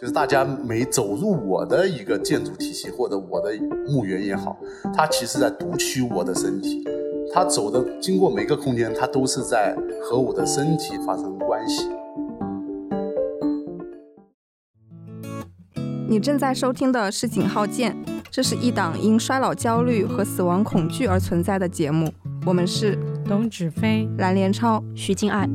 [0.00, 3.50] 就是大家每走入我的一个建筑体系或者我的
[3.86, 4.56] 墓园也好，
[4.96, 6.82] 它其实在读取我的身体，
[7.34, 11.86] 它走的经过每个空间，它都是在和我的身体发生关系。
[16.08, 17.94] 你正在收听的是《井号键》，
[18.30, 22.10] 这是一档因衰老焦虑和死亡恐惧而存在的节目。
[22.46, 22.98] 我们是
[23.28, 25.46] 董芷飞、蓝连超、徐静爱。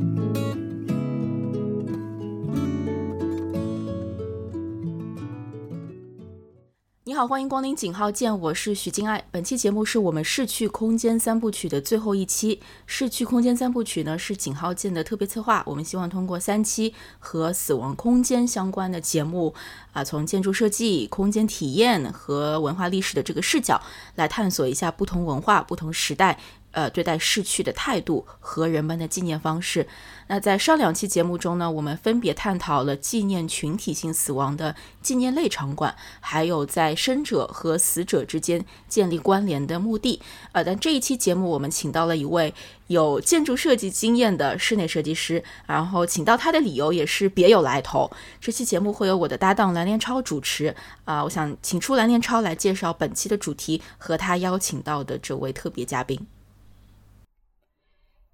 [7.16, 9.24] 好，欢迎光临井号键，我是许静爱。
[9.30, 12.60] 本期节目是我们逝去空间三部曲的最后一期。
[12.84, 19.54] 逝去空间三部曲呢是井号键的特别策划，我们希望通过三期和死亡空间相关的节目，
[19.94, 23.80] 啊，从建筑设计、空间体验和文化历史的这个视角
[24.16, 26.38] 来探索一下不同文化、不同时代。
[26.76, 29.88] 呃，对待逝去的态度和人们的纪念方式。
[30.26, 40.20] 那在上两期节目中呢，我们分别探讨了纪念群体性死亡的纪念类场馆，还有在生者和死者之间建立关联的墓地。
[40.52, 42.52] 呃，但这一期节目我们请到了一位
[42.88, 48.10] 有建筑设计经验的室内设计师，然后请到他的理由也是别有来头。
[48.38, 50.76] 这期节目会由我的搭档蓝连超主持。
[51.06, 56.26] 啊，我想请出蓝连超来介绍本期的主题和他邀请到的这位特别嘉宾。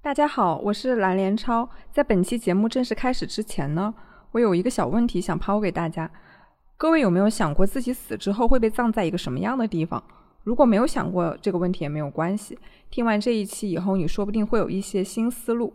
[0.03, 1.71] 大家好，我是蓝连超。
[1.93, 3.95] 在本期节目正式开始之前呢，
[4.33, 6.11] 我有一个小问题想抛给大家：
[6.77, 10.03] 各位有没有想过自己死之后会被葬在一个什么样的地方？
[10.43, 12.59] 如果没有想过这个问题也没有关系，
[12.91, 15.73] 听完这一期以后，你说不定会有一些新思路。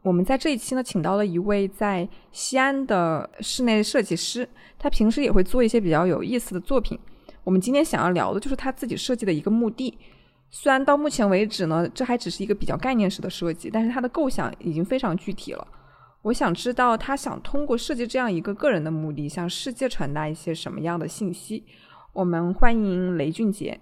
[0.00, 6.98] 我们在这一期呢，请到了一位在西安的室内设计师，他平时也会做一些比较有意思的作品。
[7.44, 9.98] 我们今天想要聊的就是他自己设计的一个墓地。
[10.50, 15.66] 虽然到目前为止呢，这还只是一个比较概念式的设计，但是它的构想已经非常具体了。
[16.22, 21.64] 我想知道他想通过设计这样一个个人的目的，向世界传达一些什么样的信息。
[22.12, 23.80] 我们欢迎雷俊杰。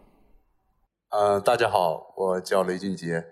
[1.11, 3.25] 呃，大家好，我叫雷俊杰。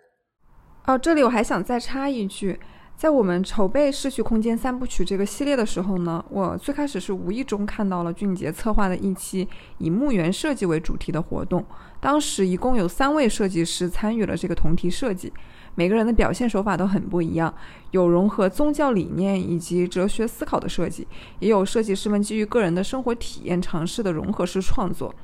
[0.87, 2.59] 哦，这里我还想再插一句。
[2.97, 9.47] 在我们筹备《逝去空间三部曲》这个系列的时候呢，我最开始是无意中看到了俊杰策划的一期
[9.77, 11.62] 以墓园设计为主题的活动。
[12.01, 15.33] 当时一共有三位设计师参与了这个同题设计，
[15.75, 17.53] 每个人的表现手法都很不一样，
[17.91, 21.07] 有融合宗教理念以及哲学思考的设计，
[21.41, 25.15] 也有设计师们基于个人的生活体验尝试的融合式创作。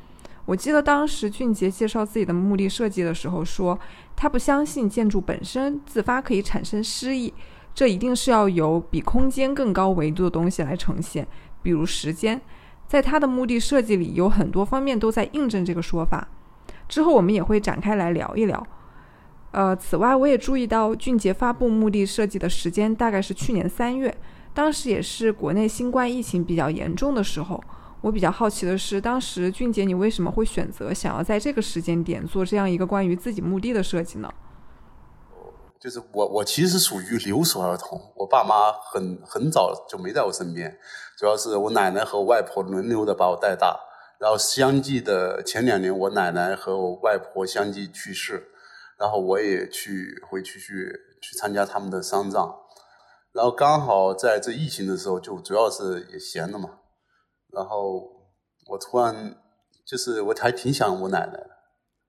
[0.44, 3.78] 我记得当时俊杰介绍自己的墓地设计的时候说，
[4.16, 7.32] 他不相信建筑本身自发可以产生诗意。
[7.74, 11.26] 这一定是要由比空间更高维度的东西来呈现，
[11.62, 12.40] 比如时间。
[12.86, 16.28] 在他的墓地设计里，有很多方面都在印证这个说法。
[16.92, 18.66] 之后我们也会展开来聊一聊。
[19.52, 24.14] 呃，此外，我也注意到俊杰发布墓地设计的时间大概是去年三月，
[24.52, 27.58] 当时也是国内新冠疫情比较严重的时候。
[28.02, 34.30] 我比较好奇的是，当时俊杰你为什么会选择想要在这个时间点做这样一个关于自己墓地的设计呢？
[35.80, 37.98] 就是我，我其实属于留守儿童。
[38.16, 40.76] 我爸妈很很早就没在我身边，
[41.16, 43.80] 主要是我奶奶和外婆轮流的把我带大。
[44.22, 48.52] 然后相继的前两年，我奶奶和我外婆相继去世，
[48.96, 52.56] 然后我也去回去去去参加他们的丧葬。
[53.32, 56.78] 然后刚好在这疫情的时候，就主要是也闲了嘛。
[57.52, 58.08] 然后
[58.68, 59.36] 我突然
[59.84, 61.50] 就是我还挺想我奶奶的，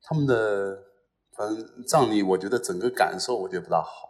[0.03, 0.83] 他们的。
[1.35, 4.07] 反正葬礼，我觉得整个感受我觉得不大好。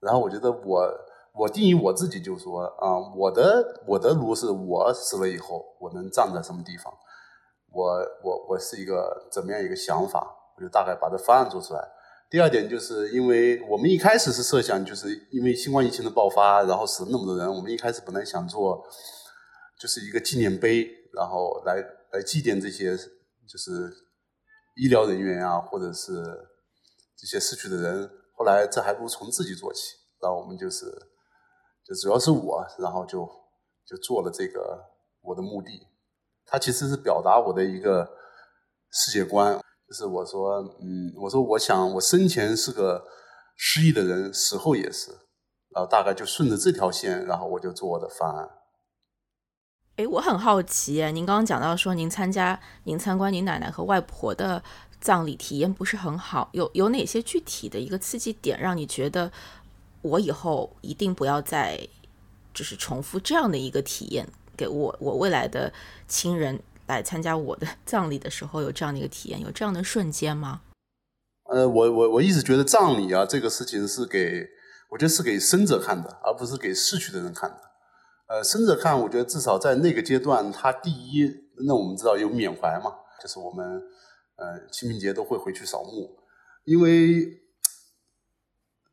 [0.00, 0.90] 然后我觉得我
[1.34, 6.90] 我定义我自己就说啊，我的我的炉是我死了以后我能葬在什么地方，
[7.74, 7.84] 我
[8.22, 10.26] 我我是一个怎么样一个想法，
[10.56, 11.80] 我就大概把这方案做出来。
[12.30, 18.82] 第二点就是因为我们一开始是设想，就是因为新冠疫情的爆发，然后死了那么多人，我们一开始本来想做
[19.78, 21.76] 就是一个纪念碑，然后来
[22.12, 23.92] 来祭奠这些就是
[24.76, 26.14] 医疗人员啊，或者是。
[27.16, 29.94] 这些逝去的人，后来这还不如从自己做起。
[30.20, 30.84] 然后我们就是，
[31.86, 33.24] 就主要是我，然后就
[33.86, 34.84] 就做了这个
[35.22, 35.86] 我的墓地。
[36.46, 38.08] 它其实是表达我的一个
[38.90, 39.56] 世界观，
[39.88, 43.04] 就是我说，嗯，我说我想我生前是个
[43.56, 45.10] 失意的人，死后也是。
[45.74, 48.48] 然后大概就顺着这条线，然后我就做我的方案。
[49.96, 54.62] 哎，我很好奇，您刚刚讲到说您参加、您参观您奶奶和外婆的。
[55.00, 59.30] 葬礼体验不是很好，有有哪些具体的一个刺激点，让你觉得
[60.00, 61.78] 我以后一定不要再
[62.54, 65.72] 就是重复这样的一个体验，给我我未来的
[66.06, 70.62] 亲人来参加我的葬礼的时候有这样的一个体验，有这样的瞬间吗？
[71.44, 74.48] 呃，我我我一直觉得葬礼啊这个事情是给
[74.90, 77.60] 我觉得是给生者看的，而不是给逝去的人看的。
[78.26, 81.30] 呃，生者看，我觉得至少在那个阶段，他第一，
[81.66, 82.90] 那我们知道有缅怀嘛，
[83.22, 83.82] 就是我们
[84.36, 86.16] 呃清明节都会回去扫墓，
[86.64, 87.42] 因为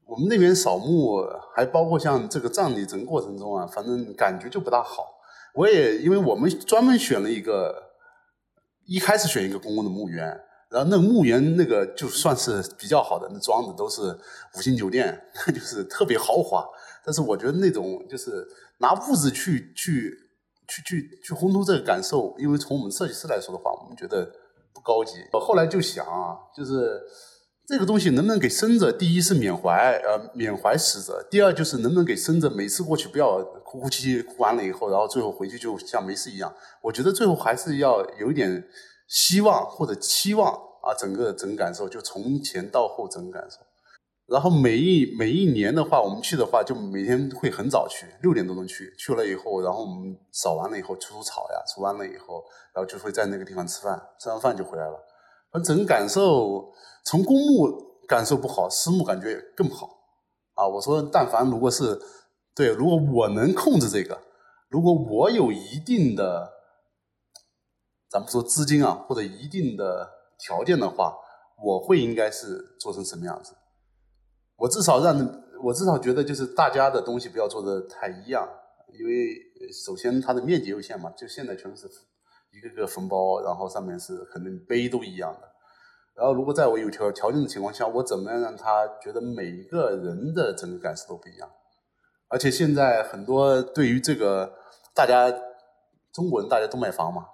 [0.06, 1.24] 我们那边扫墓
[1.56, 5.21] 还包括像这个葬礼整个过程中啊，反正感觉就不大好。
[5.56, 7.92] 我也因为我们专门选了一个，
[8.86, 10.28] 一开始选一个公共的墓园，
[10.70, 14.02] 然后那个墓园那个就算是比较好的，那装的都是
[14.56, 16.66] 五星酒店，那 就是特别豪华。
[17.04, 20.16] 但是我觉得那种就是拿物质去去
[20.68, 24.26] 去去去烘托这个感受，因为从我们设计师来说的话，我们觉得
[24.74, 25.14] 不高级。
[25.34, 26.06] 我后来就想，
[26.56, 27.02] 就是
[27.72, 36.54] 这个东西能不能给生者，第一是缅怀，呃，缅怀死者；第二就是能不能给生者每次过去不要哭哭啼啼，哭完了以后，然后最后回去就像没事一样。
[36.82, 38.62] 我觉得最后还是要有一点
[39.08, 40.52] 希望或者期望
[40.84, 43.60] 啊，整个整个感受就从前到后整个感受。
[44.28, 48.94] 然后每一每一年的话，我们去的话，就每天会很早去，六点多钟去。
[48.98, 52.44] 去了以后，然后我们扫完了以后，除除草呀，除完了以后，
[52.76, 55.00] 然后就会在那个地方吃饭，吃完饭就回来了。
[55.52, 56.72] 反正整个感受，
[57.06, 57.68] 从公墓
[58.08, 59.90] 感受不好，私墓感觉更不好。
[60.54, 62.00] 啊，我说，但凡如果是
[62.56, 64.22] 对，如果我能控制这个，
[64.70, 66.50] 如果我有一定的，
[68.10, 71.16] 咱们说资金啊，或者一定的条件的话，
[71.64, 73.54] 我会应该是做成什么样子？
[74.58, 78.48] 我至少让，我至少觉得就是大家的东西不要做的太一样，
[79.00, 79.36] 因为
[79.86, 81.90] 首先它的面积有限嘛，就现在全是
[82.52, 85.48] 一个个封包，然后上面是可能碑都一样的。
[86.14, 91.50] 然后如果在我有条条件的情况下，我怎么样让他觉得每一个人的整个感受都不一样？
[92.28, 94.54] 而且现在很多对于这个
[94.94, 95.30] 大家
[96.14, 97.26] 中国人大家都买房嘛，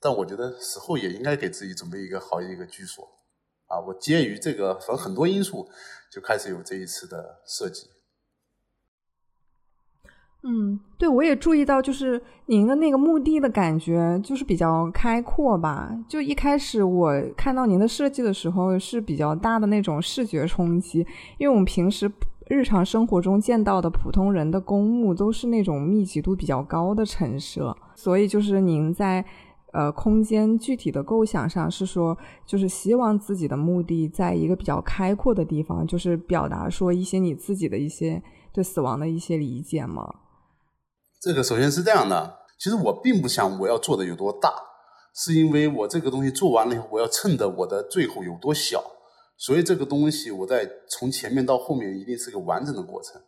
[0.00, 3.06] 但我觉得死后也应该给自己准备一个好一个居所。
[3.66, 5.66] 啊，我基于这个，反正很多因素，
[6.10, 7.88] 就开始有这一次的设计。
[10.44, 15.96] 嗯，对，我也注意到，就是您的那个墓地的感觉，就是比较开阔吧。
[16.08, 21.06] 就一开始我看到您的设计的时候，是比较大的那种视觉冲击，
[21.38, 22.10] 因为我们平时
[22.48, 29.24] 日常生活中见到的普通人的公墓都是那种密集度比较高的陈设，所以就是您在。
[29.74, 38.22] 呃，空间具体的构想上是说，就是希望自己的墓地在一个比较开阔的地方，就是表达说一些你自己的一些
[38.52, 40.06] 对死亡的一些理解吗？
[41.22, 44.52] 这个首先是这样的，其实我并不想我要做的有多大，
[45.14, 48.82] 是因为我这个东西做完了以后，我要趁着我的最后有多小，
[49.36, 53.22] 所以这个东西我在从前面到后面一定是个完整的过程，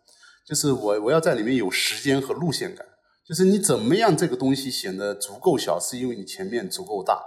[0.45, 2.85] 就是我我要在里面有时间和路线感。
[3.25, 7.23] 就是你怎么样，这个东西显得足够小，是因为你前面足够大。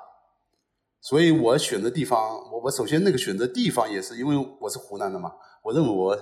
[0.99, 2.19] 所以我选择地方，
[2.51, 5.31] 我我首先那个选择地方也是因为我是湖南的嘛。
[5.63, 6.15] 我认为我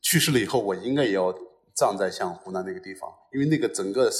[0.00, 1.34] 去世了以后，我应该也要
[1.80, 4.10] 葬在像湖南那个地方，因为那个整个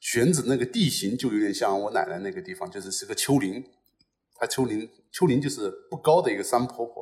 [0.00, 3.64] 选址那个地形就有点像我奶奶那个地方，就是是个丘陵。
[4.38, 6.96] 它丘陵丘陵就是不高的一个山坡坡。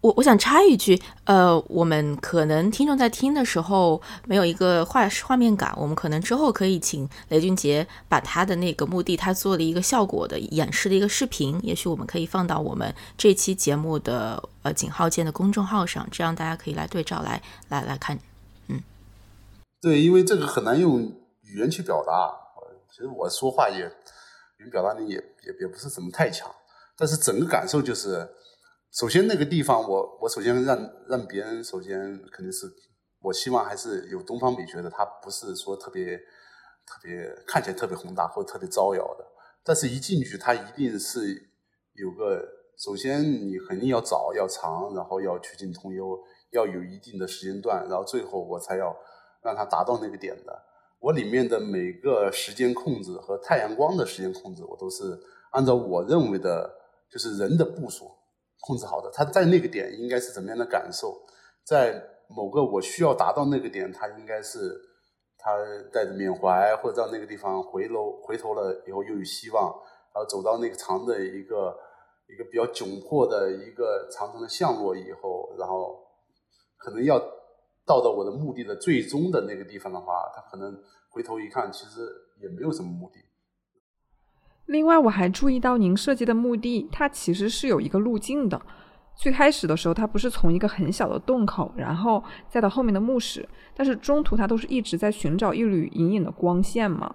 [0.00, 18.18] 我我想插一句，呃，我们可能听众在听的时候没有一个画画面感，我们可能之后可以请雷俊杰把他的那个墓地他做了一个效果的演示的一个视频，也许我们可以放到我们这期节目的呃井号键的公众号上，这样大家可以来对照来来来看。
[19.82, 21.02] 对，因为这个很难用
[21.42, 22.32] 语言去表达，
[22.90, 23.84] 其实我说话也
[24.58, 26.48] 语言表达能力也也也不是怎么太强，
[26.96, 28.26] 但是整个感受就是。
[28.94, 32.70] 首先，那个地方，我我首先让让别人首先肯定是，
[33.22, 36.14] 我希望还是有东方美学的，它不是说特别
[36.84, 39.24] 特别看起来特别宏大或者特别招摇的，
[39.64, 41.18] 但是一进去，它一定是
[41.94, 42.46] 有个
[42.76, 48.94] 首先你肯定要早要长，然后要曲径通幽，要有一定的时间段，然后最后我才要
[49.42, 50.62] 让它达到那个点的。
[50.98, 55.18] 我里面的每个时间控制和太阳光的时间控制，我都是
[55.50, 56.70] 按照我认为的，
[57.10, 58.10] 就是人的步数。
[58.60, 61.20] 控制好的，他在那个点应该是怎么样的感受？
[61.64, 64.80] 在某个我需要达到那个点，他应该是
[65.36, 65.50] 他
[65.92, 69.74] 带着缅怀，或者到那个地方回楼回头了以后又有希望，
[70.14, 71.76] 然后走到那个长的一个
[72.28, 75.98] 一个比较窘迫的一个长长的巷落以后，然后
[76.78, 77.20] 可能要
[77.92, 80.74] 到到我的目的的最终的那个地方的话，他可能
[81.10, 82.08] 回头一看，其实
[82.40, 83.20] 也没有什么目的。
[84.64, 88.58] 另外，我还注意到您设计的墓地，它其实是有一个路径的。
[89.14, 97.14] 最开始的时候，它不是从一个很小的洞口，然后再到后面的墓室，但是中途它都是一直在寻找一缕隐隐的光线嘛。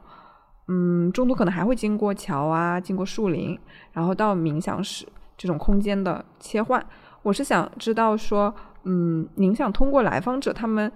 [0.67, 3.57] 嗯，中途可能还会经过桥啊，经过树林，
[3.93, 6.85] 然后到冥想室这种空间的切换。
[7.23, 8.53] 我是想知道说，
[8.83, 10.91] 嗯，您想通过来访者他们，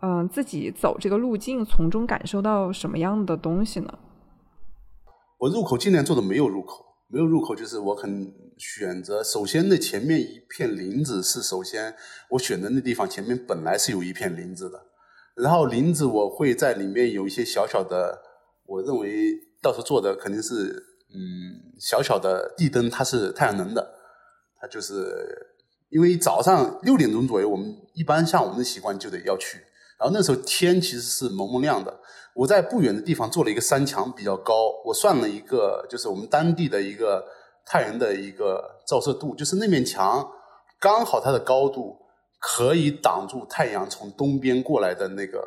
[0.00, 3.98] 嗯，自己走这个路径，从中感受到什么样的东西呢？
[5.38, 9.24] 我入口尽量做的没有入口，没有入口就是我很选择。
[9.24, 11.94] 首先，那前面一片林子是首先
[12.30, 14.80] 我选的那地方前面本来是有一片林子的，
[15.34, 18.22] 然后林子我会在里面有一些小小的，
[18.66, 20.80] 我认为到时候做的肯定是
[21.12, 23.94] 嗯小小的地灯，它是太阳能的，
[24.60, 24.94] 它就是
[25.92, 29.58] 因为早上六点钟左右，我们一般像我们的习惯就得要去。
[29.98, 32.00] 然后那时候天其实是蒙蒙亮的，
[32.34, 34.54] 我在不远的地方做了一个山墙，比较高。
[34.86, 37.24] 我算了一个，就是我们当地的一个
[37.66, 40.26] 太阳的一个照射度，就是那面墙
[40.80, 41.96] 刚好它的高度
[42.40, 45.46] 可以挡住太阳从东边过来的那个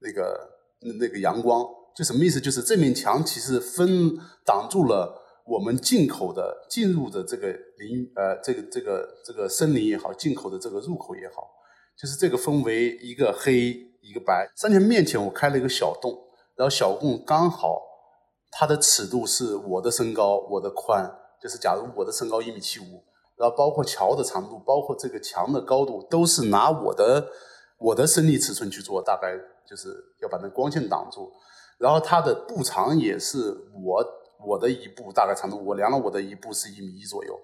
[0.00, 0.50] 那个
[0.98, 1.64] 那个阳光。
[1.96, 2.40] 就什么意思？
[2.40, 7.46] 就是这面墙其实分挡住了我们进口的进入的这个
[7.84, 11.50] 林呃这个这个这个森林也好，进口的这个入口也好。
[11.96, 13.70] 就是这个分为一个黑
[14.02, 16.12] 一个白，山墙面前我开了一个小洞，
[16.56, 17.80] 然后小洞刚好
[18.50, 21.08] 它的尺度是我的身高，我的宽，
[21.40, 23.04] 就是假如我的身高一米七五，
[23.36, 27.28] 然后包括桥的长度，包括这个墙的高度，都是拿我的
[27.78, 31.32] 我的身体尺寸去做，大概就是要把那光线挡住，
[31.78, 34.04] 然后它的步长也是我
[34.44, 37.38] 我的一步大概长度，我量了我的一步是一米一左右，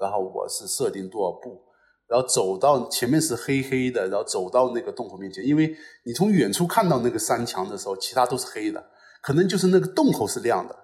[0.00, 1.62] 然后我是设定多少步。
[2.08, 8.84] 然后走到前面是黑黑的，然后走到那个洞口面前，因为你从远处看到那个山墙的时候，其他都是黑的，
[9.20, 10.76] 可能就是那个洞口是亮的，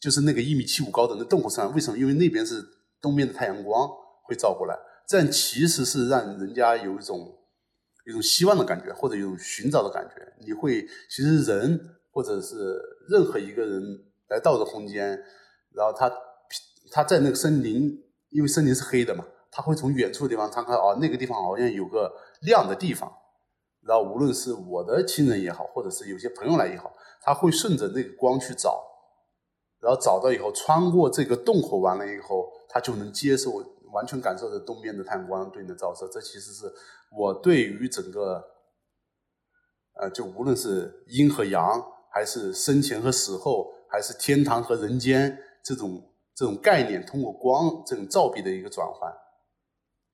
[0.00, 1.96] 就是那个一米七五高的那洞口上，为什么？
[1.96, 2.60] 因为那边是
[3.00, 3.88] 东面的太阳光
[4.24, 4.76] 会照过来，
[5.06, 7.38] 这样其实是让人家有一种
[8.08, 10.16] 一种希望的感觉，或者一种寻找的感觉。
[10.44, 12.76] 你会其实人或者是
[13.08, 13.80] 任何一个人
[14.28, 15.10] 来到这空间，
[15.72, 16.12] 然后他
[16.90, 17.96] 他在那个森林，
[18.30, 19.24] 因为森林是黑的嘛。
[19.50, 23.10] 他会从远处的地方，他看哦，那个地方好像有个亮的地方，
[23.80, 26.92] 然后无论是我的亲人也好，或者是有些朋友来也好，
[27.22, 28.84] 他会顺着那个光去找，
[29.80, 33.52] 然后找到以后，穿过这个洞口完了以后，他就能接受
[33.90, 36.06] 完全感受着东边的太阳光对你的照射。
[36.08, 36.70] 这其实是
[37.16, 38.44] 我对于整个，
[39.94, 41.82] 呃，就无论是阴和阳，
[42.12, 46.04] 还是生前和死后，还是天堂和人间这种
[46.38, 49.10] 这种概念，通过光这种照壁的一个转换。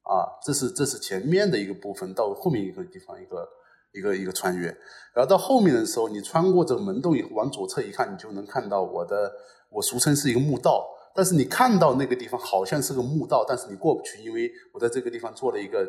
[0.05, 3.47] 啊，这是这是前面的一个部分，到后面一个地方一个
[3.93, 4.69] 一个一个穿越，
[5.15, 9.31] 然后到后面的时候，你穿过这个门洞以后，往左侧一看，你就能看到我的，
[9.71, 15.87] 我俗称是一个墓道，但是你看到那个地方好像是个墓道，但是你过不去，因为我在这个地方做了一个，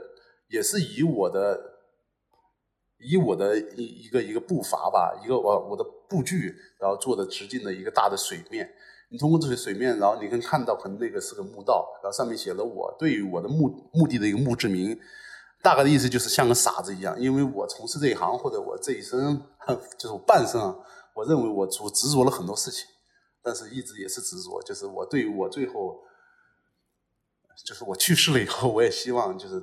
[0.50, 1.60] 也是以我的
[3.00, 8.70] 以我的一一个一个步伐吧，一个我我的步距，然后做的直径的一个大的水面。
[9.18, 14.98] 通过这些水面，然后你可以看到，可能那个是个墓道，然后上面写了我对于我的墓墓地的一个墓志铭，
[15.62, 19.42] 大概的意思就是像个傻子一样，因为我从事这一行或者我这一生
[19.98, 20.76] 就是我半生啊，
[21.14, 22.86] 我认为我执执着了很多事情，
[23.42, 26.00] 但是一直也是执着，就是我对于我最后，
[27.66, 29.62] 就是我去世了以后，我也希望就是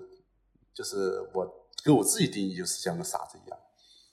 [0.74, 1.46] 就是我
[1.84, 3.58] 给我自己定义就是像个傻子一样，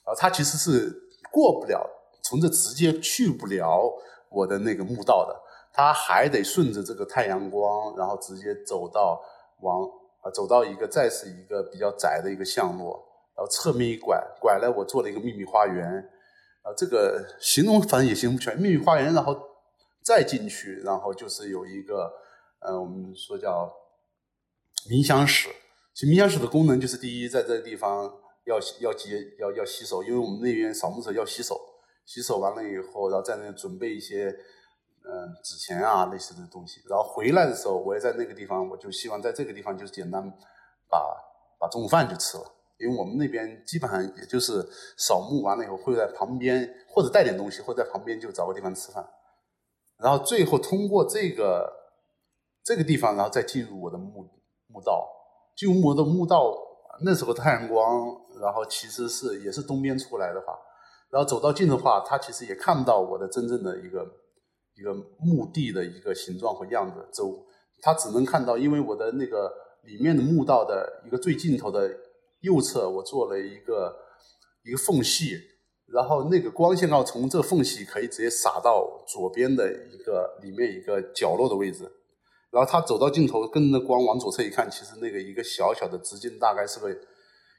[0.04, 0.96] 啊，他其实是
[1.32, 1.90] 过不了，
[2.24, 3.92] 从这直接去不了。
[4.30, 5.36] 我的那个墓道的，
[5.74, 9.20] 他还得顺着这个太阳光，然后直接走到
[9.62, 9.84] 往
[10.22, 13.04] 啊走到一个再是一个比较窄的一个巷落，
[13.36, 15.84] 然后侧面一拐，拐来我做了一个秘密花园，
[16.62, 19.36] 啊这个形容反正也形容不全，秘密花园，然后
[20.04, 22.12] 再进去，然后就是有一个
[22.60, 23.72] 呃我们说叫
[24.90, 25.50] 冥想室，
[25.94, 28.12] 其实冥想室的功能就是第一，在这个地方
[28.46, 31.60] 要要接要要洗手，因为我们那边扫墓时候要洗手。
[32.10, 34.36] 洗手完了以后，然后在那准备一些，
[35.06, 36.82] 嗯，纸钱啊类似的东西。
[36.90, 40.28] 然后回来的时候，我也在那个地方，我就希望在这个地方就简单
[40.90, 41.16] 把
[41.60, 42.44] 把中午饭就吃了，
[42.80, 49.08] 因为我们那边基本上也就是扫墓完了以后会在旁边或者带点东西，或者在旁边就找个地方吃饭。
[49.98, 51.72] 然后最后通过这个
[52.64, 54.28] 这个地方，然后再进入我的墓
[54.66, 55.08] 墓道。
[55.56, 56.58] 进入我的墓道，
[57.04, 60.58] 那时候太阳光，然后其实是也是东边出来的话。
[61.12, 64.08] 然后走到近的话，他其实也看不到我的真正的一个
[64.76, 67.04] 一个墓地的一个形状和样子。
[67.12, 67.46] 走，
[67.82, 69.52] 他只能看到，因为我的那个
[69.86, 71.90] 里面的墓道的一个最尽头的
[72.42, 73.92] 右侧，我做了一个
[74.64, 75.36] 一个缝隙，
[75.88, 81.92] 然后那个光线要从这缝隙可以直接洒到左边的一个里面一个角落的位置。
[82.52, 86.92] 然后他走到尽头，跟着光往左侧一看，其实那个一个小小的直径大概是个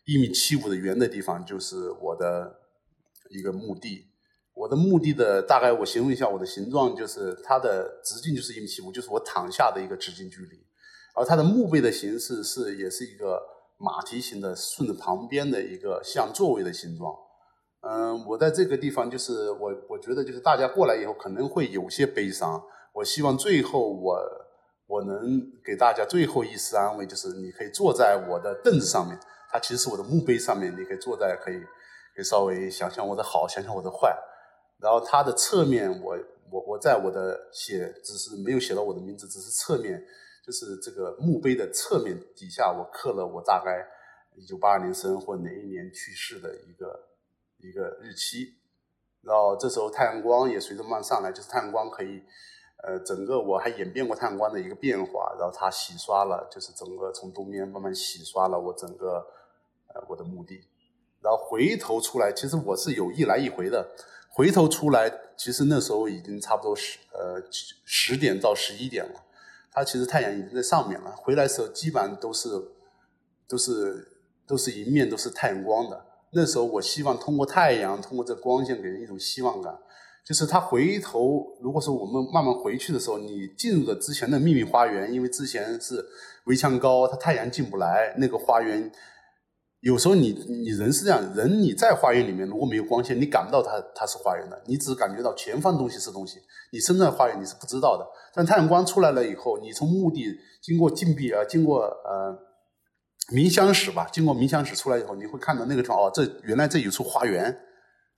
[0.06, 2.60] 一米七五的圆的地方，就是我的。
[3.30, 4.06] 一个墓地，
[4.54, 10.58] 我的墓地的大概我形容一下，我的形状就是它的直径就是一米七五，就是我躺下的一个直径距离。
[11.14, 13.40] 而它的墓碑的形式是也是一个
[13.78, 17.14] 马蹄形的，顺着旁边的一个像座位的形状。
[17.82, 22.62] 嗯，我在这个地方就是我，我觉得就是大家过来以后可能会有些悲伤。
[22.92, 24.18] 我希望最后我
[24.86, 29.18] 我能给大家最后一丝安慰，就是你可以坐在我的凳子上面，
[29.50, 31.60] 它其实是我的墓碑上面，你可以坐在，可以
[32.14, 34.16] 可以稍微想想我的好，想想我的坏。
[34.78, 36.16] 然后它的侧面，我
[36.50, 40.06] 我我在我的写只是没有写到我的名字，只是侧面。
[40.42, 43.86] 就是这个墓碑的侧面底下，我刻了我大概
[44.34, 47.08] 一九八二年生或哪一年去世的一个
[47.58, 48.54] 一个日期。
[49.20, 52.24] 然后这时候太阳光也随着慢慢上来，就是太阳光可以，
[52.82, 55.36] 呃，整个我还演变过太阳光的一个变化。
[55.38, 59.24] 然后它洗刷了，就是整个从东边慢慢洗刷了我整个
[59.88, 60.66] 呃我的墓地。
[61.22, 63.86] 然后回头出来，其实我是有一来一回的。
[64.32, 67.42] 回头出来，其实那时候已经差不多十呃
[67.84, 69.20] 十点到十一点了。
[69.72, 72.48] 它其实太阳已经在上面了，回来的时候基本上都是，
[73.48, 74.08] 都是
[74.46, 76.06] 都是一面都是太阳光的。
[76.30, 79.76] 那时候我希望通过太阳，通过这光线给人一种希望感，
[80.24, 86.06] 就是他回头，如果说我们慢慢回去的时候，你进入了之前的秘密花园，因为之前是
[86.44, 88.90] 围墙高，它太阳进不来，那个花园。
[89.80, 96.38] 有时候你你人是这样，人你在花园里面如果没有光线，你感不到它它是花园的，你只感觉到前方东西是东西，
[96.70, 98.06] 你身在花园你是不知道的。
[98.34, 100.26] 但太阳光出来了以后，你从墓地
[100.60, 102.38] 经过禁闭呃，经过呃
[103.32, 107.44] 冥想室吧，经过冥想室出来以后，你会看到那个地方哦，这原来这有处花园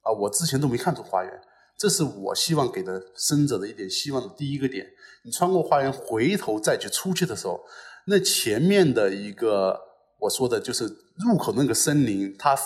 [0.03, 1.33] 啊，我之前都没看出花园，
[1.79, 4.85] 这是我希望给的生者的一点希望的第一个点。
[5.25, 7.61] 你穿过花园回头再去出去的时候，
[8.09, 9.92] 那前面的一个。
[10.23, 10.85] 我说的就是
[11.17, 12.57] 入口那个森林，它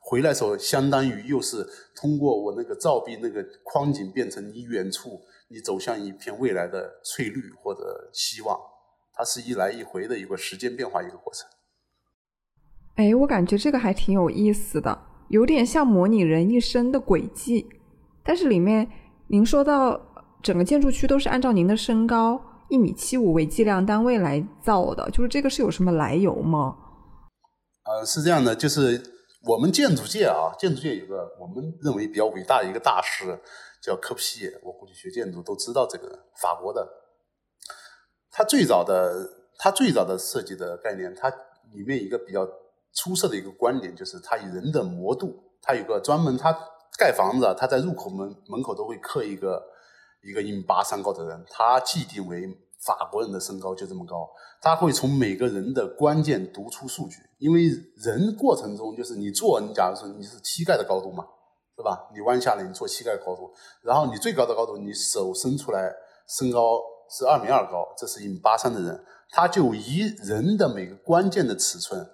[0.00, 8.58] 回来的时候，相当于又是通过我那个照壁那个框景，变成你远处你走向一片未来的翠绿或者希望，
[9.12, 11.46] 它是一来一回的一个时间变化一个过程。
[12.94, 17.68] 哎，我感觉这个还挺有意思的，有点像模拟人一生的轨迹。
[18.24, 18.90] 但是里面
[19.26, 20.00] 您说到
[20.42, 22.40] 整个建筑区都是按照您的身高
[22.70, 26.78] 一米七五为计量单位来造的，就是这个是有什么来由吗？
[27.84, 29.02] 呃，是这样的，就是
[29.44, 33.38] 我们建筑界啊，建筑界有个我们认为比较伟大的一个大师，
[33.82, 34.60] 叫科普西耶。
[34.62, 36.88] 我估计学建筑都知道这个人，法国的。
[38.30, 41.28] 他最早的，他最早的设计的概念，他
[41.72, 42.46] 里面一个比较
[42.94, 46.56] 出色的一个观点，就是他以人的模度，他有个专门，他
[46.96, 49.60] 盖房子，他在入口门门口都会刻一个
[50.22, 52.48] 一个一米八三高的人，他既定为。
[52.84, 54.28] 法国人的身高就这么高，
[54.60, 61.24] 他会从每个人的关键读出数据，因为人过程中就是你坐，你假如说你是膝盖的高度嘛，
[61.76, 62.10] 是吧？
[62.12, 65.92] 你弯下来，你坐膝盖的高度，然后你最高的高度，你手伸出来，
[66.28, 72.04] 身高是二米二高，这是一米八三的人，他就以人的每个关键的尺寸，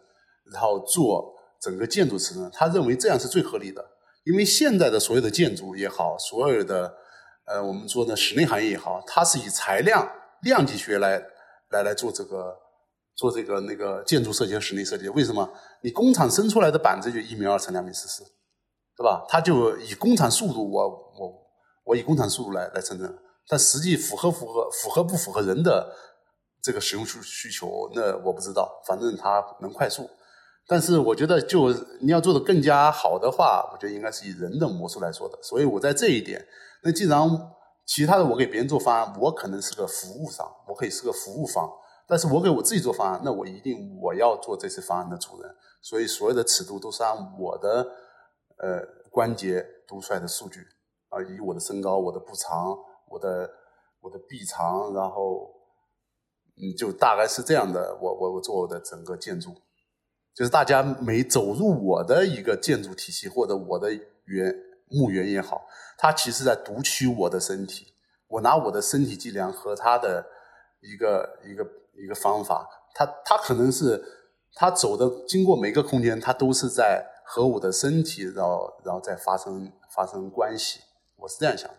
[0.53, 3.83] 然后做整个建筑尺寸，他认为这样是最合理的，
[4.25, 6.93] 因为现在的所有的建筑也好，所有的
[7.47, 10.07] 呃我们说的室内行业也好，它是以材量。
[10.43, 11.21] 量级学来
[11.71, 12.57] 来来做这个
[13.17, 15.49] 做这个那个建筑设计和室内设计，为什么？
[15.83, 18.23] 你工厂生出来的板子就一米二乘两米四四，
[18.97, 19.25] 对吧？
[19.29, 21.35] 它就以工厂速度，我我
[21.85, 25.93] 我以工厂速度来来生成，但实际符合符合符合不符合人的
[26.63, 28.81] 这个使用需需求，那我不知道。
[28.87, 30.09] 反正它能快速，
[30.67, 35.37] 但是我觉得就你要做的更加好的话，我觉得应该是以人的模式来说的。
[35.43, 36.47] 所以我在这一点，
[36.83, 37.29] 那既然。
[37.89, 41.73] 其他的我给别人做方案，我可能是个服务商，我可以是个服务方，
[42.07, 47.89] 但是我给我自己做方案，那我一定我要做这次方案的主人，所以所有的尺度都是按我的
[48.59, 50.61] 呃关节读出来的数据，
[51.09, 52.77] 啊，以我的身高、我的步长、
[53.09, 53.51] 我的
[54.01, 55.51] 我的臂长，然后
[56.59, 59.55] 嗯，就大概是这样的，我我我做我的整个建筑，
[60.35, 63.89] 就是大家每走入我的一个建筑体系或者我的
[64.27, 64.68] 原。
[64.91, 67.95] 墓园也好，他其实在读取我的身体。
[68.29, 70.27] 我拿我的身体计量和他的
[70.83, 74.05] 一个一个一个方法，他他可能是
[74.53, 80.81] 他走的经过每个空间，他都是在和我的身体，然后然后再发生发生关系。
[81.17, 81.77] 我是这样想的。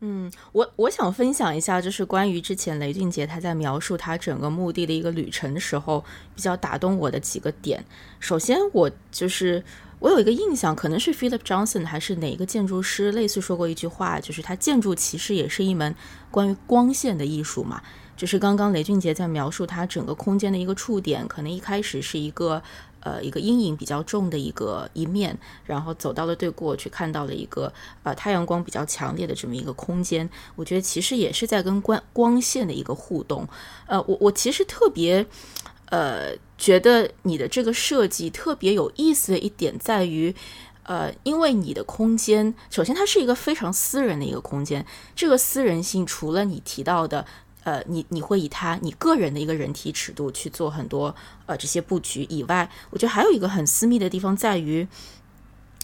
[0.00, 7.82] 嗯，我我想分享一下，就是关于之前雷俊杰他在描述他整个墓地的一个旅程的时候，比较打动我的几个点。
[8.20, 9.64] 首先，我就是。
[10.00, 15.94] 我有一个印象，可能是 Philip Johnson 还是哪一个建筑师，类似说过一句话，就是他建筑其实也是一门
[16.30, 17.82] 关于光线的艺术嘛。
[18.16, 22.62] 就是刚刚雷俊杰在描述他整个空间的一个触点，可能一开始是一个
[23.00, 30.28] 呃一个阴影比较重的一个一面，然后走到了对过去看到了一个呃太阳光比较强烈的这么一个空间。
[30.56, 33.48] 我觉得其实也是在跟光光线的一个互动。
[33.86, 35.26] 呃，我我其实特别。
[35.90, 40.34] 呃，觉得你的这个设计特别有意思的一点在于，
[40.84, 44.84] 呃，因为你的空间，首先它是一个非常私人的一个空间，
[45.16, 47.24] 这个私人性除了你提到的。
[47.64, 54.88] 呃，你你会以他你个人的一个人体尺度去做很多呃这些布局以外，我觉得还有一个很私密的地方在于，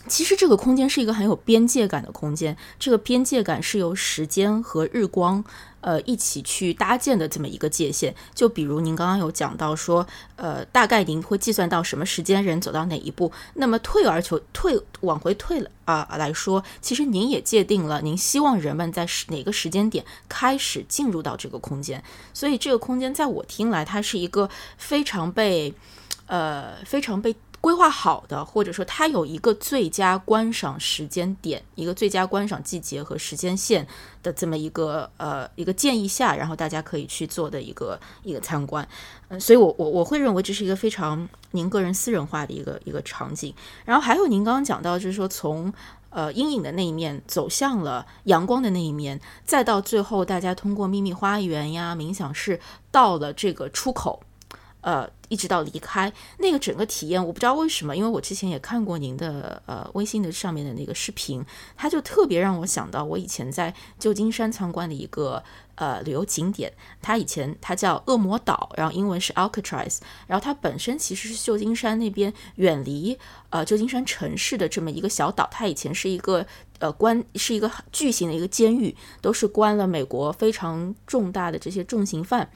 [0.08, 5.44] 其实这个空间是一个很有边界感的空间，这个边界感是由时间和日光。
[5.84, 25.74] 呃，一起去搭建的这么一个界限，就比如您刚刚有讲到说，呃，大概您会计算到什么时间人走到哪一步，那么退而求退往回退了啊来说，其实您也界定了您希望人们在哪个时间点开始进入到这个空间，所以这个空间在我听来，它是一个非常被，
[26.28, 27.36] 呃，非常被。
[27.64, 33.88] 规划好的，或者说它有一个最佳观赏时间点，一个最佳观赏季节和时间线
[34.22, 38.86] 的这么一个呃一个建议下，然后大家可以去做的一个一个参观。
[39.28, 43.54] 嗯，所以我我我会认为这是一个非常您个人私人化的一个一个场景。
[43.86, 45.72] 然后还有您刚刚讲到，就是说从
[46.10, 54.22] 呃阴影的那一面走向了阳光的那一面，再到最后大家通过秘密花园呀、冥想室到了这个出口。
[54.82, 61.44] 呃，一直到离开那个整个体验，我不知道为什么，因为我之前也看过您的呃微信的上面的那个视频，
[61.76, 65.42] 它就特别让我想到我以前在旧金山参观的一个
[65.74, 73.18] 呃旅游景点，它以前它叫恶魔岛，然后英文是 Alcatraz，然后它本身其实是旧金山那边远离
[73.50, 76.46] 呃旧金山城市的这么一个小岛，它以前是一个
[76.78, 82.48] 呃关是一个巨型的一个监狱，都是关了美国非常重大的这些重刑犯。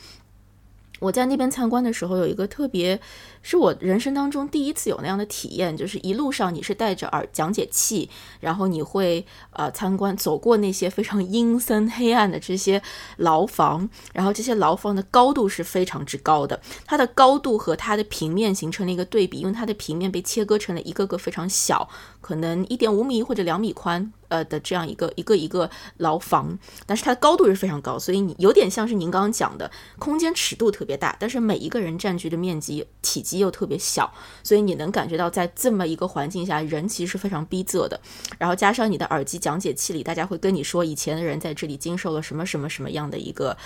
[1.00, 3.00] 我在那边参观的时候，有一个特别，
[3.42, 8.08] 是我人生当中第一次有那样的体验，就是一路上你是带着耳讲解器，
[8.40, 12.82] 然后你会呃参观走过那些非常阴森黑暗的这些
[13.16, 21.88] 牢房，然后这些牢房的高度是非常之高的，它的高度和它的平面形成了一个对比，因为它的平面被切割成了一个个非常小，
[22.20, 24.12] 可能一点五米或者两米宽。
[24.28, 34.12] 呃的这样一个一个一个牢房，但是它的高度是非常高，所以你有点像是您刚刚讲的，空间尺度特别大，但是每一个人占据的面积体机又特别小，
[34.42, 38.00] 所以你能感觉到在这么一个环境下，人其实是非常逼仄的。
[38.38, 43.56] 然后加上你的耳机讲解器里，大家会跟你说以前的人在这里经受了什么什么什么样的一个。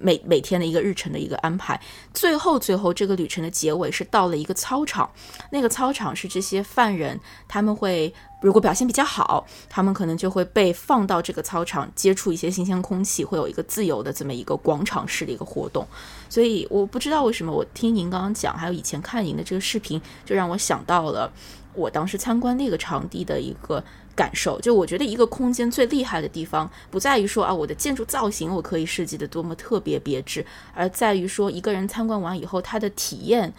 [0.00, 1.80] 每每天的一个日程的一个安排，
[2.12, 5.10] 最后最后这个旅程的结尾是到了一个操场，
[5.50, 15.86] 那个操场是这些犯人他们会如果表现比较好，他们可能就会被放到这个操场接触一些新鲜空气，会有一个自由的这么一个广场式的一个活动。
[16.28, 21.30] 所以我不知道为什么我听您刚刚讲，还有以前看您的这个视频，就让我想到了
[21.74, 23.82] 我当时参观那个场地的一个。
[24.16, 33.50] 感受就我觉得一个空间最厉害的地方，不在于说啊我的建筑造型我可以设计的多么特别别致，而在于说一个人参观完以后，他的体验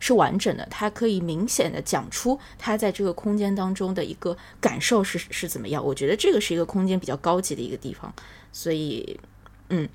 [0.00, 5.84] 是完整的，他可以明显的讲出他在这个空间当中的一个感受是是怎么样。
[5.84, 8.10] 我觉得这个是一个空间比较高级的一个地方，
[8.52, 9.20] 所以
[9.68, 9.86] 嗯。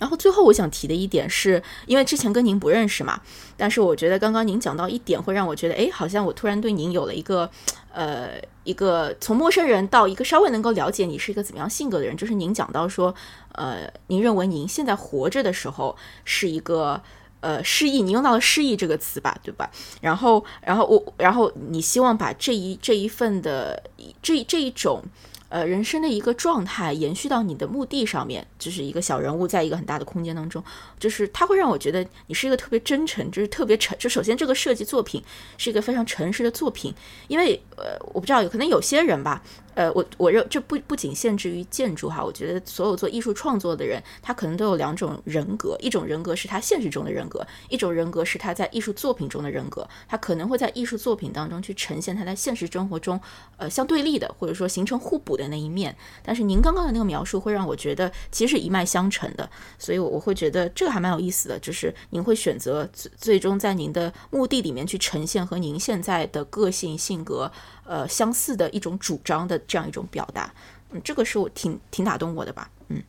[0.00, 3.20] 然后最后我想提的一点是，因为之前跟您不认识嘛，
[3.54, 7.48] 但是我觉得刚刚您讲到一点，会让我觉得，哎，好像我突然对您有了一个，
[7.92, 8.30] 呃，
[8.64, 13.14] 一个从陌生人到一个稍微能够了解你是一个怎么样性格的人，就是您讲到说，
[13.52, 16.98] 呃，您认为您现在活着的时候是一个，
[17.40, 19.70] 呃，失忆，您用到了失忆这个词吧，对吧？
[20.00, 23.82] 然后，然后我，然后你希望把这一这一份的
[24.22, 25.02] 这这一种。
[25.50, 30.64] 呃，人生的一个状态延续到你的墓地上面，就是一个小人物在一个很大的空间当中，
[30.98, 33.94] 就是它会让我觉得你是一个特别真诚，就是特别诚。
[33.98, 35.22] 就首先这个设计作品
[35.58, 36.94] 是一个非常诚实的作品，
[37.28, 39.42] 因为呃，我不知道有可能有些人吧。
[39.80, 53.18] 呃，我我认这不不仅限制于建筑哈，我觉得所有做艺术创作的人，他可能都有两种人格，一种人格是他现实中的人格，一种人格是他在艺术作品中的人格，他可能会在艺术作品当中去呈现他在现实生活中
[53.56, 55.96] 呃相对立的或者说形成互补的那一面。
[56.22, 67.50] 但是您刚刚的那个描述会让我觉得其实是一脉相承的，所以我会觉得这个还蛮有意思的，就是您会选择最最终在您的墓地里面去呈现和您现在的个性性格。
[67.90, 70.54] 呃，相似的一种主张的这样一种表达，
[70.90, 73.02] 嗯，这个是我挺挺打动我的吧，嗯。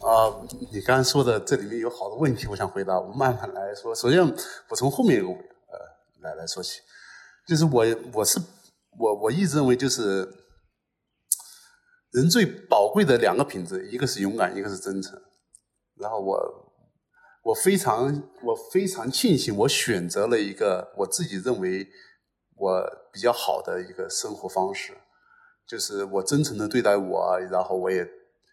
[0.00, 0.32] 啊，
[0.72, 3.94] 你刚刚说的这里面有好多问题，我想回答，我慢慢来说。
[3.94, 4.18] 首先，
[4.70, 5.34] 我从后面一个呃
[6.22, 6.80] 来来说起，
[7.46, 8.40] 就是我我是
[8.98, 10.26] 我我一直认为，就是
[12.12, 15.20] 人最宝贵的两个品质，一个是勇敢，一个是真诚。
[15.96, 16.40] 然后我
[17.44, 21.86] 我非常我非常庆幸，我选择了一个我自己认为。
[22.62, 24.92] 我比较好的一个生活方式，
[25.66, 28.08] 就是我真诚的对待我，然后我也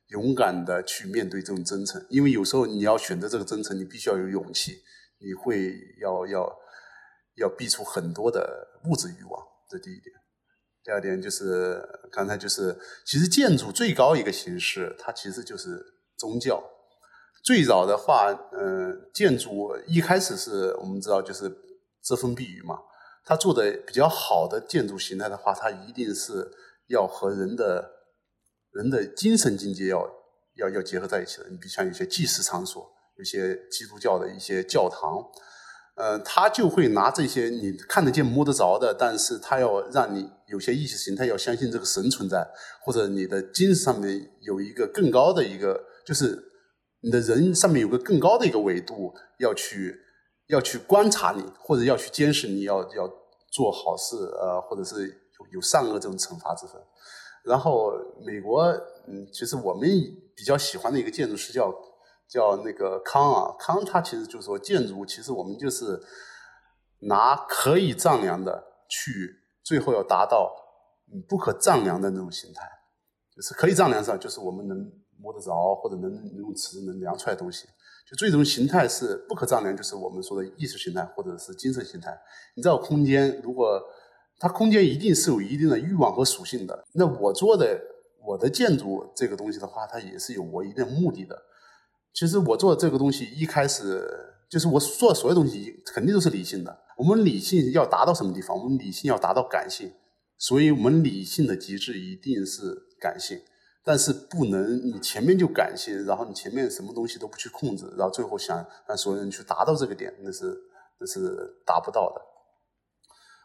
[0.08, 2.04] 勇敢的去面对这种真诚。
[2.10, 4.82] 因为有时候你要选择这个真诚，你必须要有勇气，
[5.20, 6.60] 你会要要
[7.36, 10.16] 要避出很多的物质欲望，这第一点。
[10.84, 11.80] 第二点就是
[12.12, 15.86] 刚才就是，其实建筑最高一个形式，它其实就是
[16.18, 16.64] 宗教。
[17.44, 21.48] 最早的话，嗯，建筑一开始是我们知道就是
[22.02, 22.80] 遮风避雨嘛。
[23.30, 26.52] 它做的比较好的建筑形态的话，它一定是
[26.88, 27.90] 要和人的
[28.72, 30.10] 人的精神境界要
[30.56, 31.46] 要要结合在一起的。
[31.50, 32.92] 你比如像有些祭祀场所。
[33.20, 35.22] 有些基督教的一些教堂，
[35.96, 42.48] 呃，他就会拿这些你看得见摸得着的，但是他要让你有些意识形态要相信这个神存在，
[42.82, 46.42] 或者你的精神上面有一个更高的一个，就是
[47.02, 50.00] 你的人上面有个更高的一个维度，要去
[50.48, 53.06] 要去观察你，或者要去监视你，要要
[53.52, 56.82] 做好事，呃，或者是有有善恶这种惩罚之分。
[57.44, 57.92] 然后
[58.26, 58.64] 美国，
[59.08, 59.90] 嗯，其实我们
[60.36, 61.74] 比较喜欢的一个建筑师叫。
[62.32, 66.00] 叫那个康啊，康他其实就是说建筑，其实我们就是
[67.00, 70.56] 拿可以丈量的去，最后要达到
[71.12, 72.70] 嗯不可丈量的那种形态，
[73.36, 74.78] 就是可以丈量上，就是我们能
[75.18, 77.68] 摸得着或者能用尺子能量出来的东西，
[78.10, 82.18] 就最终形态是不可丈量，就是我们说的意识形态或者是精神形态。
[82.56, 83.80] 你知道空间，如果
[84.40, 87.80] 它空间一定是有一定的欲望和属性的，那我做的
[88.26, 91.38] 我的建筑这个东西的话，它也是有我一定目的的。
[92.14, 94.04] 其实我做这个东西一开始
[94.50, 96.76] 就是我做所有东西肯定都是理性的。
[96.98, 98.58] 我们理性要达到什么地方？
[98.58, 99.94] 我们理性要达到感性，
[100.38, 103.40] 所以我们理性的极致一定是感性，
[103.84, 110.58] 但是不能你前面就感性，然后你前面什么东西都不去控制，然后最后想让所有人去达到这个点，那是
[111.00, 112.22] 那是达不到的。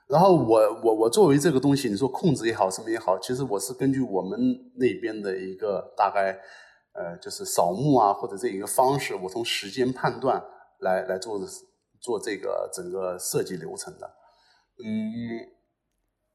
[0.09, 4.38] 然后我我我作为这个东西，你说控制也好，什么也好，其实我是根据我们
[4.77, 6.38] 那边的一个大概。
[6.97, 10.40] 呃，就是扫墓啊，或者这一个方式，我从时间判断
[10.79, 11.40] 来来做
[12.01, 14.07] 做这个整个设计流程的。
[14.79, 15.42] 嗯，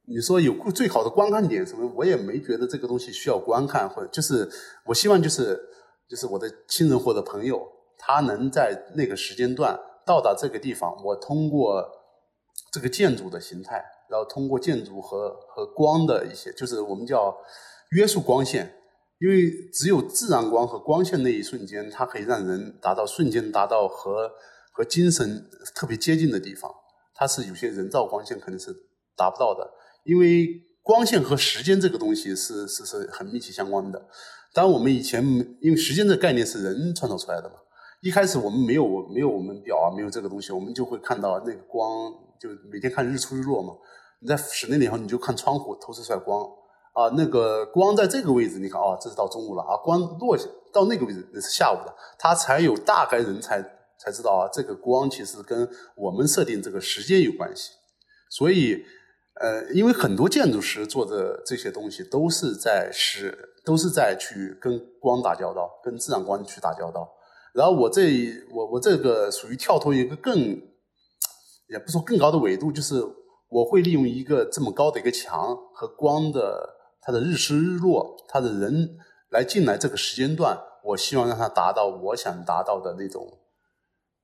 [0.10, 1.92] 你说有最好的观看点什么？
[1.96, 4.50] 我也没觉得这个东西需要观看，或者就是
[4.86, 5.60] 我希望就是
[6.10, 7.62] 就是我的亲人或者朋友，
[7.98, 10.92] 他能在那个时间段到达这个地方。
[11.06, 11.88] 我通过
[12.74, 17.38] 这个建筑的形态，然后通过建筑和和光的一些，就是我们叫
[17.92, 18.76] 约束光线。
[19.22, 24.32] 因为只有自然光和光线那一瞬间，它可以让人达到瞬间达到和
[24.72, 25.46] 和精神
[25.76, 26.74] 特别接近的地方。
[27.14, 28.74] 它是有些人造光线肯定是
[29.18, 29.70] 达不到的，
[30.04, 34.08] 因为光线和时间这个东西是是是很密切相关的。
[34.54, 35.24] 当，我们以前
[35.62, 37.56] 因为时间这个概念是人创造出来的嘛，
[38.02, 43.74] 一开始我们没有没有我们表啊，没有这个东西，我们就会看到那个光，就每天看日出日落嘛。
[44.22, 46.46] 你在室内里头，你就看窗户透射出来光。
[46.92, 49.78] 啊，那个光在这个位置，你看，哦，这是到中午了啊。
[49.78, 53.62] 光落下到那个位置，那是下午的，他才有大概人才
[53.98, 57.72] 才知道啊，这个光其实跟我们设定这个时间有关系。
[58.30, 58.84] 所以，
[59.40, 67.10] 呃，因为很多建筑师做的这些东西都是在是都是在去跟光打交道，跟自然光去打交道。
[67.54, 70.38] 然后我这我我这个属于跳脱一个更，
[71.68, 73.04] 也不说更高的纬度，就是
[73.50, 76.76] 我会利用一个这么高的一个墙和光的。
[77.02, 78.98] 它的日出日落，它的人
[79.32, 83.26] 来进来这个时间段，我希望让他达到我想达到的那种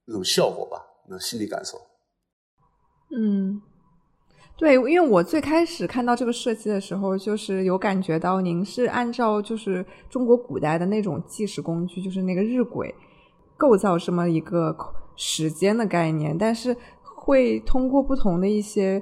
[0.05, 1.77] 那种效果吧，那心理感受。
[3.15, 3.61] 嗯，
[4.57, 12.93] 对，因为我最开始看到这个设计的时候，就是有感觉到您是按照就是中国古代的那种计时工具，就是那个日晷，
[13.57, 14.75] 构造这么一个
[15.15, 19.01] 时间的概念，但是会通过不同的一些。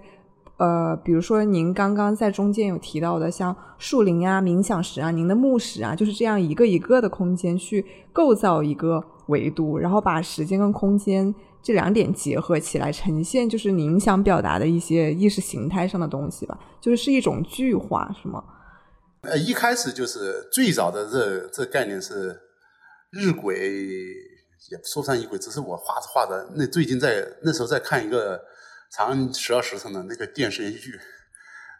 [0.57, 18.43] 呃，比如说您刚刚在中间有提到的，像树林啊、冥想石啊、您的墓室啊，就是这样一个一个的空间去构造一个维度，然后把时间跟空间这两点结合起来，呈现就是您想表达的一些意识形态上的东西吧，就是是一种具化，是吗？
[19.21, 22.39] 呃，一开始就是最早的这这概念是
[23.09, 23.53] 日晷，
[24.69, 28.39] 也说不上日晷，只是我画着画着，那最近在那时候在看一个。
[28.95, 30.91] 长安十二时辰的那个电视连续剧，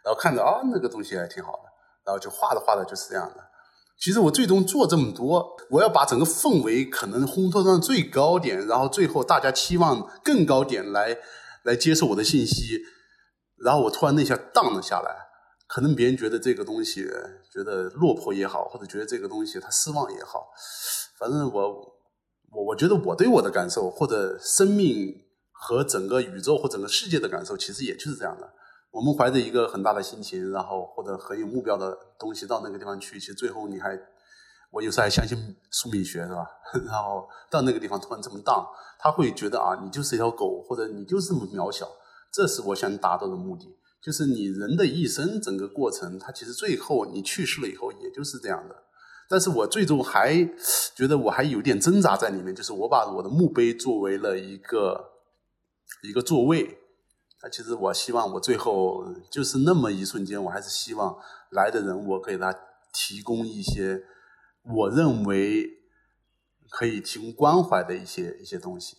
[0.04, 1.70] 然后看着啊，那个东西还挺好的，
[2.04, 3.40] 然后就画着画着就是这样的。
[3.98, 11.16] 其实我最终做这么多，我要把整个氛围可能烘托到最高点，然后最后大家期望更高点来
[11.62, 12.80] 来接受我的信息，
[13.56, 15.10] 然后我突然那下荡了下来，
[15.66, 17.06] 可能别人觉得这个东西
[17.52, 20.48] 觉得落魄也好，或者觉得这个东西他失望也好，
[21.18, 21.62] 反正我
[22.52, 25.22] 我我觉得我对我的感受或者生命。
[25.56, 28.52] 和整个宇宙或整个世界的感受，其实也就是这样的。
[28.94, 33.98] 我们怀着一个很大的心情，然后或者很有目标的东西到那个地方去，其实最后你还，
[34.70, 35.36] 我有时候还相信
[35.72, 36.46] 宿命学，是吧？
[36.86, 38.64] 然后到那个地方突然这么荡，
[39.00, 41.90] 他会觉得啊，你就是一条狗，或者你就是这么渺小。
[42.32, 48.76] 这是我想达到的目的，就是你人的一生整个过程，它其实最后你去世了以后，也就是这样的。
[49.28, 50.48] 但是我最终还
[50.94, 55.14] 觉得我还有点挣扎在里面，就是我把我的墓碑作为了一个
[56.04, 56.78] 一个座位。
[57.50, 61.16] 其实我希望我最后就是那么一瞬间，我还是希望
[61.50, 62.54] 来的人，我给他
[62.92, 64.02] 提供一些
[64.62, 65.68] 我认为
[66.70, 68.96] 可以提供关怀的一些一些东西。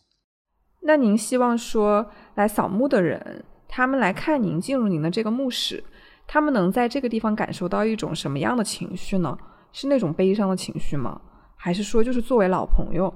[0.81, 5.83] 那您希望说来扫墓的人，他们来看您进入您的这个墓室，
[6.27, 9.37] 他们能在这个地方感受到一种什么样的情绪呢？
[9.71, 11.19] 是那种悲伤的情绪吗？
[11.55, 13.11] 还是说就是作为老朋友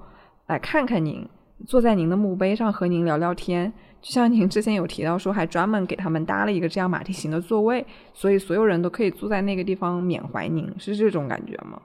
[0.48, 1.30] 来看看您，
[1.68, 3.72] 坐在您的墓碑上和您聊聊天？
[4.02, 11.82] 就像您之前有提到说，还专门给他们搭了一个这样马蹄形的座位，所以所有人都可以坐在那个地方缅怀您，是这种感觉吗？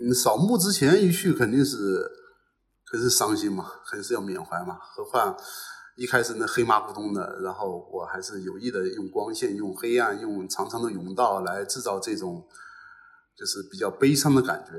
[0.00, 1.76] 嗯，扫墓之前一去肯定是。
[2.90, 4.78] 可是伤心嘛，肯定是要缅怀嘛。
[4.80, 5.36] 何况
[5.98, 12.42] 一开始那黑麻咕咚的，然后我还是有意的用光线、用黑暗、用长长的甬道来制造这种
[13.36, 14.72] 就是比较悲伤的感觉。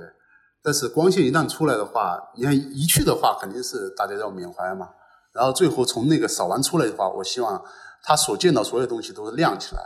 [0.63, 4.89] 但是光线一旦出来的话，你看一去的话，肯定是大家要缅怀嘛。
[5.33, 7.63] 然后最后从那个扫完出来的话，我希望
[8.03, 9.81] 他所见到所有东西都是亮起来。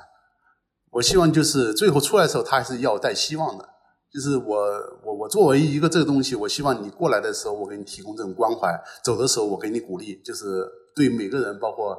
[0.91, 3.69] 我希望就是最后出来的时候，他还是要带希望的。
[4.11, 4.55] 就是我
[5.03, 8.69] 我我作为一个这个东西，我希望你过来的时候，我给你提供这种关怀；
[9.03, 10.21] 走的时候，我给你鼓励。
[10.23, 11.97] 就是对每个人，包括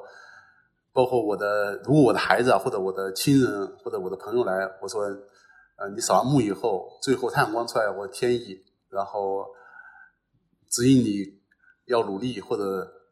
[0.92, 5.02] 包括我的，如果我的孩子啊，或者我的亲人，或者我的朋友来，我说，
[5.76, 8.57] 呃，你扫完墓以后，最后太阳光出来，我天意，
[8.90, 9.44] 然后
[10.70, 11.24] 指引你
[11.87, 12.62] 要努力，或者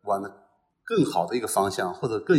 [0.02, 0.22] 往
[0.84, 2.36] 更好的一个方向，或者更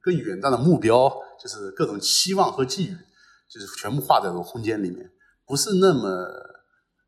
[0.00, 2.96] 更远大的目标，就是各种期望和寄予，
[3.48, 5.10] 就是全部画在这个空间里面。
[5.46, 6.26] 不是那么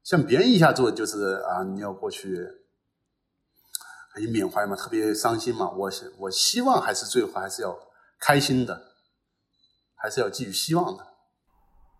[0.02, 2.36] 像别人一下做，就是啊，你要过去，
[4.14, 5.70] 很缅怀嘛，特别伤心嘛。
[5.70, 7.78] 我我希望还是最后还是要
[8.18, 8.92] 开心的，
[9.94, 11.06] 还是要寄予希望的。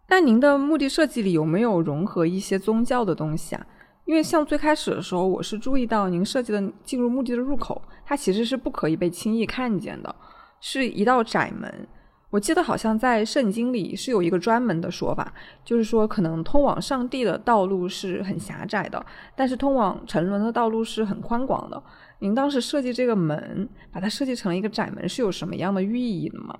[0.09, 3.67] 那您的墓地设计里有没有融合一些宗教的东西啊？
[4.09, 10.17] 因为像最开始的时候，我是注意到您设计的进入墓地的入口，它其实是不可以被轻易看见的，
[10.63, 11.87] 是一道窄门。
[12.31, 15.31] 我记得好像在圣经里是有一个专门的说法，
[15.63, 19.05] 就是说可能通往上帝的道路是很狭窄的，
[19.37, 21.83] 但是通往沉沦的道路是很宽广的。
[22.21, 26.59] 您当时设计这个门，把它设计成了一个窄门，是有什么样的寓意的吗？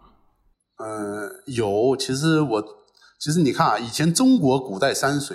[0.85, 1.97] 嗯，有。
[1.97, 2.63] 其实我，
[3.19, 5.35] 其实你看啊，以前中国古代山水，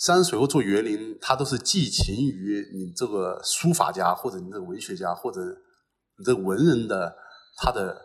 [0.00, 5.40] 山水或做园林，它都是寄情于你这个书法家或者你这个文学家或者
[6.16, 7.16] 你这个文人的
[7.56, 7.96] 他的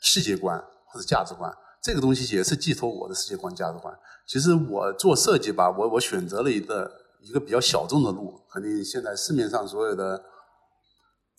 [0.00, 0.64] 世界观。
[0.92, 1.48] 或者价值观，
[1.80, 3.96] 这个东西也是寄托我的世界观、价值观。
[4.26, 8.40] 其实我做设计吧，我我选择了一个一个比较小众的路。
[8.52, 10.20] 肯定现在市面上所有的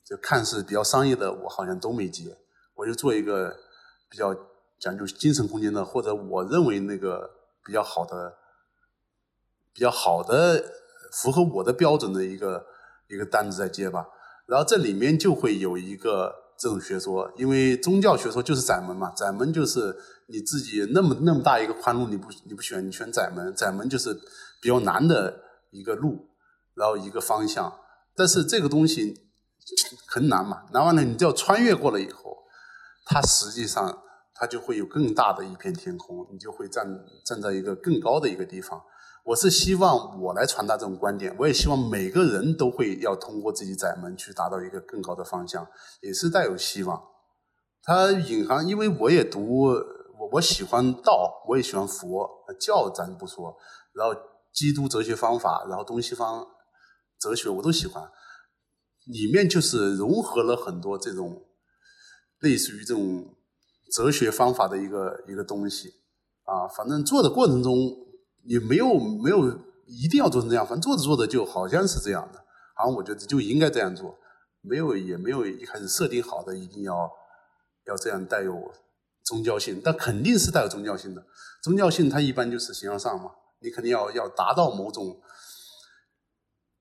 [0.08, 2.34] 就看似比较商业的，我好像都没接。
[2.76, 3.54] 我就做一个
[4.10, 4.34] 比较
[4.80, 7.30] 讲究精神空间的，或者我认为那个
[7.66, 8.34] 比较好的、
[9.74, 10.64] 比较好的
[11.12, 12.66] 符合我的标准的一个
[13.08, 14.06] 一个单子在接吧。
[14.46, 16.40] 然后这里面就会有一个。
[16.62, 24.14] 这种学说，因为宗教学说就是窄门嘛，窄门就是你自己那么那么大一个宽路，你不你不选，你选窄门，窄门就是
[24.62, 26.30] 比较难的一个路，
[26.76, 27.80] 然后一个方向。
[28.16, 29.32] 但是这个东西
[30.06, 32.38] 很难嘛，难完了你就要穿越过了以后，
[33.06, 33.98] 它实际上
[34.36, 36.86] 它就会有更大的一片天空，你就会站
[37.26, 38.80] 站在一个更高的一个地方。
[39.24, 45.66] 我是希望我来传达这种观点，我也希望每个人都会要通过自己窄门去达到一个更高的方向，
[46.02, 47.02] 也是带有希望。
[47.84, 52.28] 它隐含，因为我也读，我我喜欢道，我也喜欢佛
[52.60, 53.56] 教，咱不说，
[53.94, 54.20] 然后
[54.52, 56.46] 基督哲学方法，然后东西方
[57.20, 58.04] 哲学我都喜欢，
[59.06, 61.44] 里面就是融合了很多这种
[62.40, 63.36] 类似于这种
[63.94, 65.90] 哲学方法的一个一个东西
[66.46, 67.72] 啊，反正做的过程中。
[68.44, 69.48] 也没有没有
[69.86, 72.40] 一定要做成这样，反正做着做着就好像是这样的，
[72.76, 74.18] 好像我觉得就应该这样做，
[74.62, 77.12] 没有也没有一开始设定好的一定要
[77.86, 78.74] 要这样带有
[79.24, 81.26] 宗教性，但肯定是带有宗教性的。
[81.62, 85.22] 宗教性它一般就是形而上嘛，你肯定要要达到某种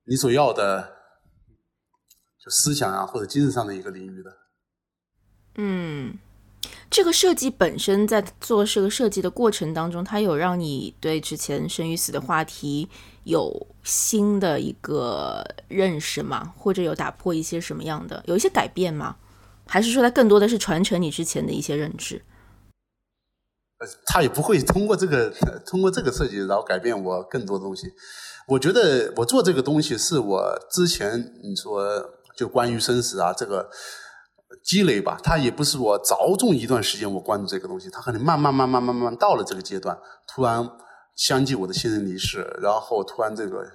[0.05, 0.97] 你所要的
[2.43, 4.37] 就思想啊或者精神上的一个领域的。
[5.55, 6.17] 嗯。
[6.91, 12.89] 这个设计本身在做这个设计的过程当中，它有让你对之前生与死的话题
[13.23, 16.53] 有新的一个认识吗？
[16.57, 19.15] 或者有打破一些什么样的，有一些改变吗？
[19.65, 22.21] 还是说它更多的是传承你之前的一些认知？
[23.77, 25.29] 呃，他也不会通过这个
[25.65, 27.87] 通过这个设计，然后改变我更多东西。
[28.47, 33.69] 我觉得我做这个东西是我之前你说就关于生死啊这个
[34.63, 39.97] 积累吧，它也不是我着重一段时间我关注这个东西，它可能慢慢慢慢慢慢到了这个阶段，
[40.27, 40.69] 突然
[41.15, 43.65] 相继我的亲人离世，然后突然这个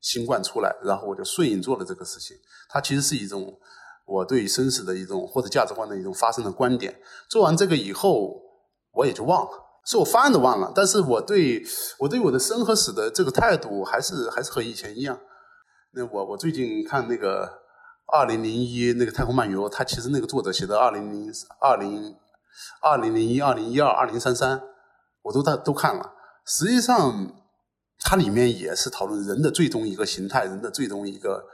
[0.00, 2.36] 新冠出来，然后我就顺应做了这个事情。
[2.68, 3.52] 它其实是一种
[4.06, 6.98] 我对生死的一种或者价值观的一种发生的观点。
[7.28, 8.40] 做完这个以后，
[8.92, 9.50] 我也就忘了。
[9.84, 11.62] 是我方案都忘了，但是我对
[11.98, 15.18] 我对我的生和死的这个态度还是还是和以前一样。
[15.94, 17.50] 那我我最近看那个
[18.06, 22.14] 二零零一那个太空漫游，它其实那个作者写的二零零二零
[22.80, 24.60] 二零零一二零一二二零三三，
[25.22, 26.12] 我都在都看了。
[26.46, 27.34] 实际上，
[28.00, 31.44] 它里面也是讨论人的最终一个形态，人的最终一个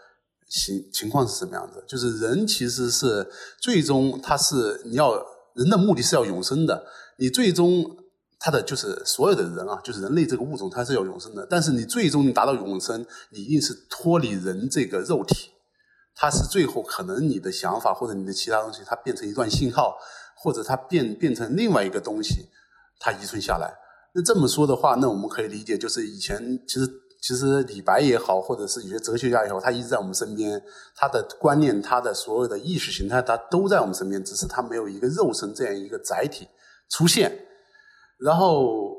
[0.48, 1.84] 形情况是什么样子。
[1.86, 3.28] 就是人其实是
[3.60, 5.14] 最终，他是你要
[5.54, 6.86] 人的目的是要永生的，
[7.18, 7.96] 你最终。
[8.40, 11.44] 他的就是所有的人啊，就是人类这个物种，它是要永生的。
[11.50, 15.50] 但是你最终你达到永生，你一定是脱离人这个肉体。
[16.20, 19.96] 它是最后可能你的想法或者你的其他东西，它变成一段信号，
[20.36, 22.48] 或者它变变成另外一个东西，
[22.98, 23.72] 它遗存下来。
[24.12, 26.88] 那这么说的话，那我们可以理解，就是以前其实
[27.22, 30.60] 其实李白也好，或者是有些哲学家也好，他一直在我们身边，
[30.96, 36.48] 他的观念，他的所有的意识形态，他都在我们身边，只是他没有一个肉身这样一个载体
[36.90, 37.46] 出现。
[38.18, 38.96] 然后，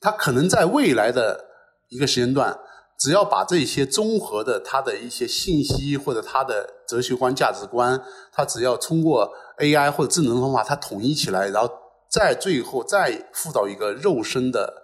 [0.00, 1.44] 他可能在未来的
[1.90, 2.58] 一个时间段，
[2.98, 8.00] 只要把这些综合的他的一些信息或者他的哲学观、价值观，
[8.32, 11.70] 他只要通过 AI 或者智能方法，他统一起来，然后
[12.10, 14.82] 再最后再附到一个肉身的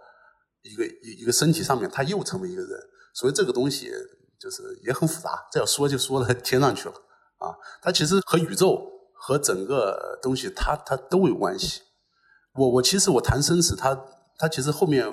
[0.63, 2.71] 一个一一个身体上面，他又成为一个人。
[3.15, 3.91] 所以这个东西
[4.39, 6.95] 就是也很复杂，这要说就说到天上去了
[7.39, 7.55] 啊！
[7.83, 8.81] 它其实和宇宙
[9.15, 11.83] 和整个东西，它它都有关系。
[12.55, 13.97] 我我其实我谈生死，他
[14.39, 15.07] 他其实后面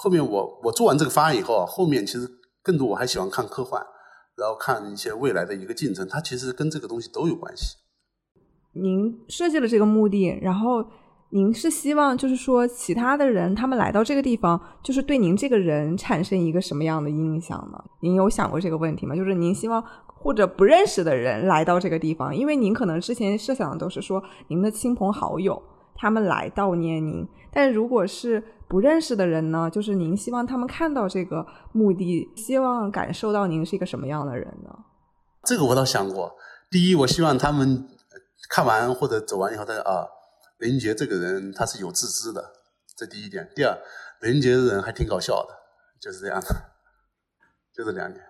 [0.00, 2.28] 后面我我做完这个方案以后啊，后面其实
[2.62, 3.84] 更多我还喜欢看科幻，
[4.36, 7.76] 然后看一些未来的一个进程，它其实跟这个东西都有关系。
[8.74, 10.84] 您设计了这个目的，然后
[11.30, 17.84] 您是希望就是说其他的人他们来到这个地方，就是对您这个人产生一个什么样的印象呢？
[18.00, 19.16] 您有想过这个问题吗？
[19.16, 25.60] 就是您希望或者不认识的人来到这个地方，因为您可能之前设想的都是说您的亲朋好友。
[26.00, 29.70] 他们来悼念您，但如果是不认识的人呢？
[29.70, 34.70] 就是您希望他们看到这个墓地，希望感受到您是一个什么样的人呢？
[35.44, 36.36] 这个我倒想过。
[36.70, 37.88] 第一，我希望他们
[38.50, 40.06] 看完或者走完以后，他说啊，
[40.58, 42.44] 林杰这个人他是有自知的，
[42.94, 43.48] 这第一点。
[43.56, 43.74] 第二，
[44.20, 45.54] 林杰的人还挺搞笑的，
[45.98, 46.46] 就是这样的，
[47.72, 48.22] 就这两点。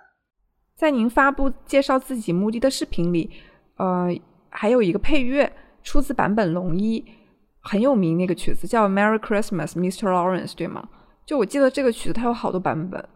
[0.76, 3.32] 在您发布介绍自己墓地的视频里，
[3.78, 4.06] 呃，
[4.50, 7.04] 还有一个配乐出自坂本龙一。
[7.60, 10.08] 很有名那个曲子叫《Merry Christmas, Mr.
[10.08, 10.88] Lawrence》，对吗？
[11.26, 13.06] 就我记得这个曲子它有好多版本，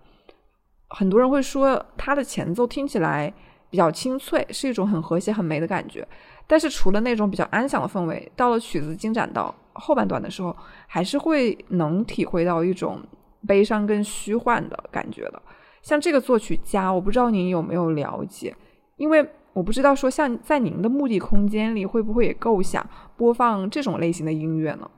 [0.89, 3.33] 很多人会说它的前奏听起来
[3.71, 6.07] 比较清脆，是一种很和谐、很美的感觉。
[6.47, 10.55] 但是除了那种比较安详的氛围，到了曲子进展到后半段的时候，
[10.87, 13.01] 还是会能体会到一种
[13.47, 15.41] 悲伤跟虚幻的感觉的。
[15.81, 18.55] 像这个作曲家，我不知道您有没有了解，
[18.97, 19.27] 因为。
[19.55, 24.91] 我不知道说像在您的目的空间里会不会也构想播放这种类型的音乐呢？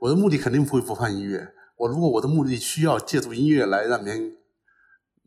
[0.00, 1.52] 我的目的肯定不会播放音乐。
[1.76, 4.36] 我如果我的目的需要借助音乐来让别人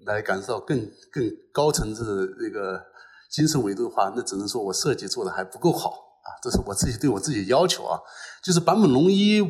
[0.06, 2.84] 来感受到更更高层次的那个
[3.30, 6.28] 精神维度的话，那只能说我设计做的还不够好啊。
[6.42, 8.00] 这是我自己对我自己的要求啊。
[8.44, 9.42] 就是坂本龙一，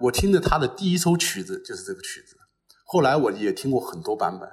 [0.00, 2.36] 我听的他的第一首曲子就是这个曲子，
[2.84, 4.48] 后来我也听过很多版本。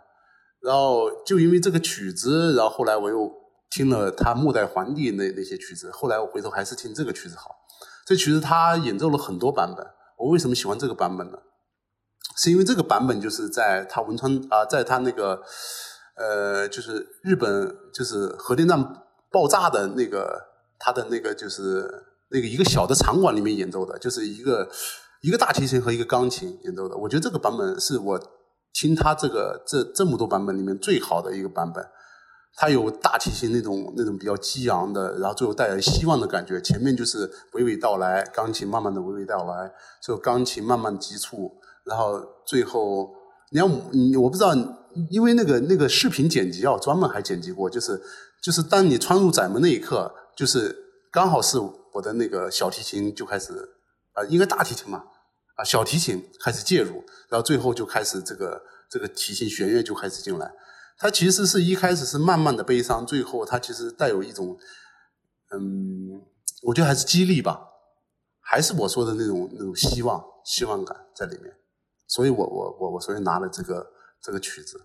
[0.66, 3.32] 然后就因为这个曲子，然后后来我又
[3.70, 7.52] 听了他末代皇帝那那些曲子，后来我回头还是听这个曲子好。
[8.04, 9.86] 这曲子他演奏了很多版本，
[10.18, 11.38] 我为什么喜欢这个版本呢？
[12.36, 15.40] 是因为这个版本就是在他文川啊，在他那个
[16.18, 18.84] 呃，就是日本就是核电站
[19.32, 20.42] 爆炸的那个
[20.80, 21.88] 他的那个就是
[22.30, 24.68] 那个一个小的场馆里面演奏的，就是一个
[25.22, 26.98] 一个大提琴和一个钢琴演奏的。
[26.98, 28.20] 我觉得这个版本是我。
[28.76, 31.82] 听他这个这这么多版本里面最好的一个版本，
[32.58, 36.60] 它有大提琴那种那种比较激昂的，然后最后带来希望的感觉。
[36.60, 39.72] 前面就是娓娓道来，钢琴慢慢的娓娓道来，
[40.02, 41.50] 最后钢琴慢慢急促，
[41.86, 43.10] 然后最后
[43.52, 44.54] 你要你我不知道，
[45.10, 48.02] 因为那个那个视频剪辑啊，专门还剪辑过，就是
[48.44, 50.76] 就是当你穿入窄门那一刻，就是
[51.14, 51.58] 刚好是
[51.94, 53.54] 我的那个小提琴就开始
[54.12, 55.02] 啊，应该大提琴嘛。
[55.56, 60.52] 啊，小提琴开始介入，然后最后就开始这个这个提琴弦乐就开始进来。
[60.98, 64.58] 它其实是一开始是慢慢的悲伤，最后它其实带有一种，
[65.52, 66.22] 嗯，
[66.64, 67.60] 我觉得还是激励吧，
[68.40, 71.54] 还是我说的那种那种希望希望感在里面，
[72.08, 73.86] 所以我我我我所以拿了这个
[74.22, 74.80] 这个曲子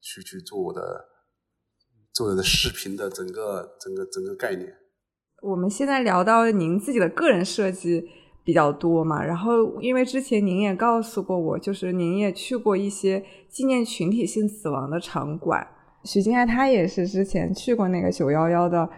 [0.00, 1.04] 去去做我的
[2.12, 4.76] 做我的视频的整个整个整个概念。
[5.42, 8.04] 我们现在聊到您自己的个人设计
[8.48, 15.68] 比较多嘛，然后因为之前您也告诉过我，就是您也去过一些纪念群体性死亡的场馆，
[16.04, 18.88] 许金爱他也是之前去过那个九幺幺的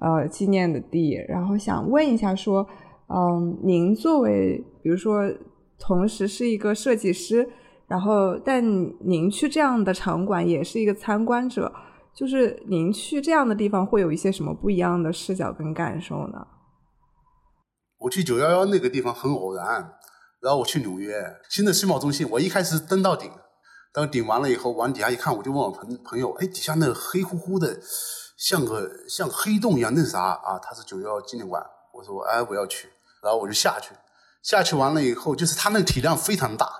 [0.00, 2.66] 呃纪念的地，然后想问一下说。
[3.08, 5.32] 嗯，您作为比如说，
[5.78, 7.48] 同时是一个设计师，
[7.86, 8.60] 然后但
[8.98, 11.72] 您去这样的场馆也是一个参观者，
[12.12, 16.44] 就是您去这样的地方会有一些什么不一样的视角跟感受呢？
[17.98, 19.66] 我去九幺幺那个地方很偶然，
[20.40, 23.30] 然后我去纽约新的世贸中心，我一开始登到顶，
[23.92, 27.80] 当顶完了以后往底下一看，我就问我朋朋友，哎，底下那个黑乎乎的，
[28.36, 30.58] 像个像黑洞一样，那是啥啊？
[30.58, 31.64] 它是九幺幺纪念馆。
[31.92, 32.90] 我说，哎，我要去。
[33.22, 33.92] 然后我就下去，
[34.42, 36.70] 下去完了以后，就是它那个体量非常大，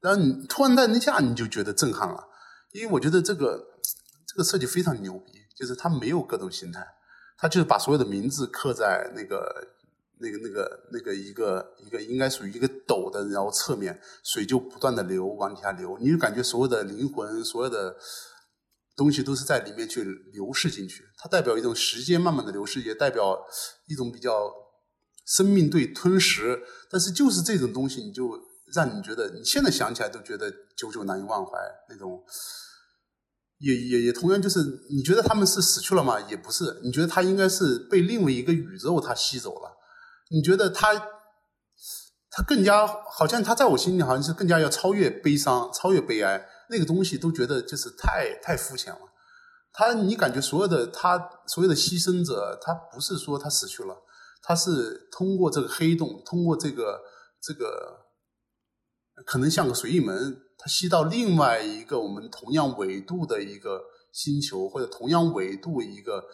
[0.00, 2.28] 然后你突然在那下你就觉得震撼了，
[2.72, 3.62] 因为我觉得这个
[4.26, 6.86] 这个设计非常牛逼，就是它没有各种形态，
[7.36, 9.66] 它就是把所有的名字刻在那个
[10.18, 17.96] 那个那个那个一个一个应该属于一个斗的，然后侧面水就不断的流往底下流，你就感觉所有的灵魂，所有的
[18.96, 23.38] 东西都是在里面去流逝进去，它代表一种时间慢慢的流逝，也代表
[23.88, 24.52] 一种比较。
[25.28, 28.38] 生命对吞食，但是就是这种东西，你就
[28.72, 31.58] 让你觉得，你现在想起来都觉得久久难以忘怀
[31.88, 32.22] 那种。
[33.58, 36.20] 也也也同样就是，你觉得他们是死去了吗？
[36.30, 39.75] 也不是，你觉得他应该是被另外一个宇宙他吸走了。
[40.28, 40.94] 你觉得他，
[42.30, 49.00] 他更加好像他在我心里好像是更加要超越悲伤，超越悲哀那个东西，都觉得就是太太肤浅了。
[49.72, 54.02] 他，你感觉所有的他所有的牺牲者，他不是说他死去了。
[54.42, 57.00] 他是通过这个黑洞，通过这个
[57.40, 58.06] 这个，
[59.24, 66.24] 可能像个随意门，他吸到另外一个我们同样纬度的一个星球，或者同样纬度一个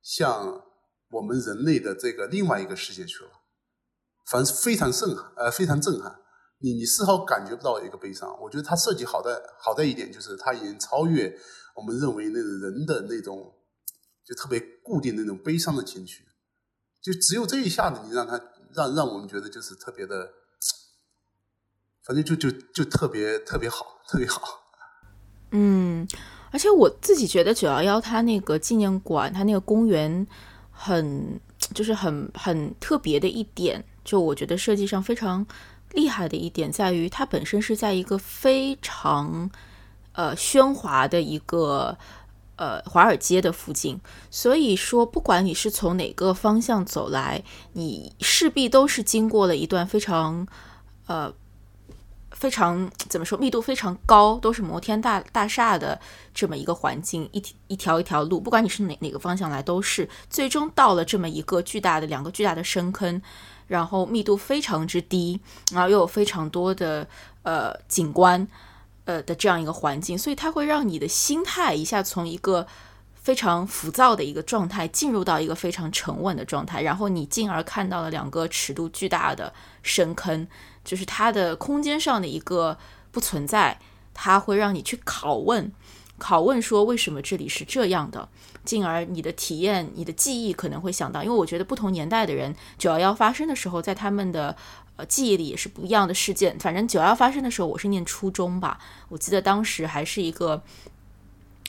[0.00, 0.62] 像
[1.10, 3.30] 我们人类的这个另外一个世界去了。
[4.26, 6.18] 反正非常震撼，呃，非常震撼。
[6.58, 8.36] 你你丝毫感觉不到一个悲伤。
[8.40, 11.32] 我觉得它设计好在好在一点就是，它已经超越
[11.76, 13.54] 我们认为那个人的那种
[14.24, 16.24] 就特别固定那种悲伤的情绪。
[17.00, 18.40] 就只有这一下子，你让他
[18.74, 20.28] 让让我们觉得就是特别的，
[22.02, 24.40] 反正就就就特别特别好， 特别好。
[25.52, 26.08] 嗯，
[26.50, 30.26] 而且我自己觉得九幺幺它那个纪念馆，它那个公园
[30.76, 31.40] 很
[31.72, 35.44] 就是很很特别的一点，就我觉得设计上非常
[35.92, 39.50] 厉害的一点在于，它本身是在一个非常
[40.12, 41.96] 呃喧哗的一个。
[42.58, 44.00] 呃，华尔街的附近，
[44.30, 50.48] 所以说，不管你是从哪个方向走来，你势必都是经过了一段非常，
[51.06, 51.30] 呃，
[52.38, 55.98] 非常怎么说，密度非常高，都是摩天大大厦的
[56.34, 63.20] 这么一个环境，一一条一条路，不管你是哪哪个方向来，都是最终到了这么一个巨大的两个巨大的深坑，
[63.66, 65.40] 然后密度非常之低，
[65.72, 67.08] 然后又有非常多的
[67.42, 68.46] 呃景观。
[69.06, 72.66] 呃的这样一个环境，所以它会让你的心态一下从一个
[73.14, 79.52] 非常浮躁的一个状态进入到一个非常沉稳的状态，然后你进而看到了两个尺度巨大的
[79.84, 80.48] 深坑，
[80.86, 82.78] 就是它的空间上的一个
[83.10, 83.78] 不存在，
[84.14, 85.70] 它会让你去拷问，
[86.18, 88.26] 拷问说为什么这里是这样的，
[88.64, 94.56] 进而你的体验、你的记忆可能会想到，因为我觉得不同年代的人，九幺幺发生的时候，在他们的。
[94.98, 96.58] 呃，记忆里也是不一样的事件。
[96.58, 98.78] 反正九幺发生的时候，我是念初中吧。
[99.10, 100.62] 我记得当时还是一个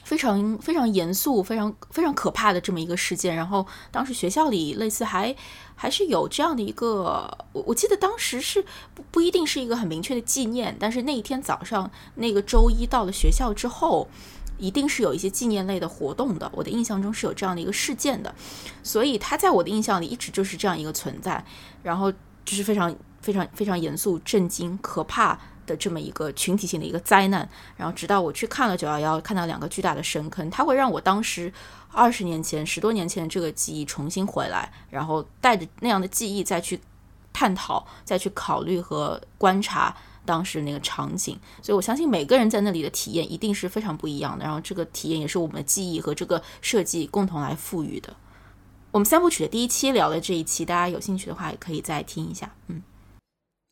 [0.07, 3.35] 非常非常严肃、非常非常可怕的这么一个事件。
[3.35, 5.35] 然后当时学校里类似还
[5.75, 8.63] 还是有这样的一个，我我记得当时是
[8.95, 14.07] 不不一定是一个很明确的纪念，但是那一天早上那个周一到了学校之后，
[14.57, 16.49] 一定是有一些纪念类的活动的。
[16.55, 18.33] 我的印象中是有这样的一个事件的，
[18.81, 21.43] 所以他在我的印象里一直就是这样一个存在。
[21.83, 22.09] 然后
[22.45, 22.95] 就是非常。
[23.19, 25.37] 非常非常严肃、震惊、可怕
[25.67, 31.53] 的这么一个群体性的一个灾难，然后直到我去看了九幺幺，看到两个巨大的深坑，它会让我当时
[31.91, 36.79] 二十年前、十多年前这个记忆重新回来，然后带着那样的记忆再去
[37.31, 39.95] 探讨、再去考虑和观察
[40.25, 41.39] 当时那个场景。
[41.61, 48.15] 所以我相信每个人在那里的体验一定是非常不一样的，然后这个体验也是我们的记忆和这个设计共同来赋予的。
[48.91, 52.81] 我们三部曲的第一期聊了这一期，大家有兴趣的话也可以再听一下，嗯。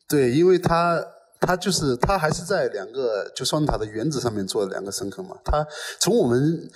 [0.07, 1.01] 对，因为它
[1.39, 5.35] 它就是它还是在两个就双塔的原子上面做了两个深坑嘛。
[5.43, 5.65] 它
[5.99, 6.69] 从我们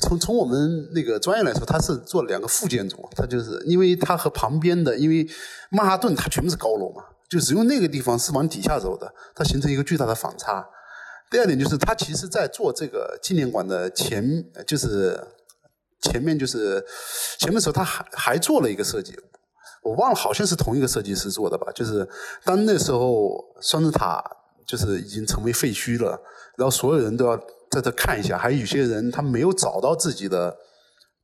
[0.00, 5.28] 从从我们那个专业来说，它是做了两个副建筑，它就是因为它和旁边的，因为
[5.70, 10.66] 曼哈顿它全部是高楼嘛，就只有那个地方是往底下走的，它形成一个巨大的反差。
[11.30, 15.18] 第二点就是，它其实在做这个纪念馆的前，就是
[16.02, 16.84] 前面就是
[17.38, 19.18] 前面时候，他还还做了一个设计，
[19.82, 21.70] 我忘了，好像是同一个设计师做的吧。
[21.74, 22.08] 就是
[22.44, 24.22] 当那时候双子塔
[24.66, 26.20] 就是已经成为废墟了，
[26.56, 27.36] 然后所有人都要
[27.70, 30.56] 在这看一下，还有些人他没有找到自己的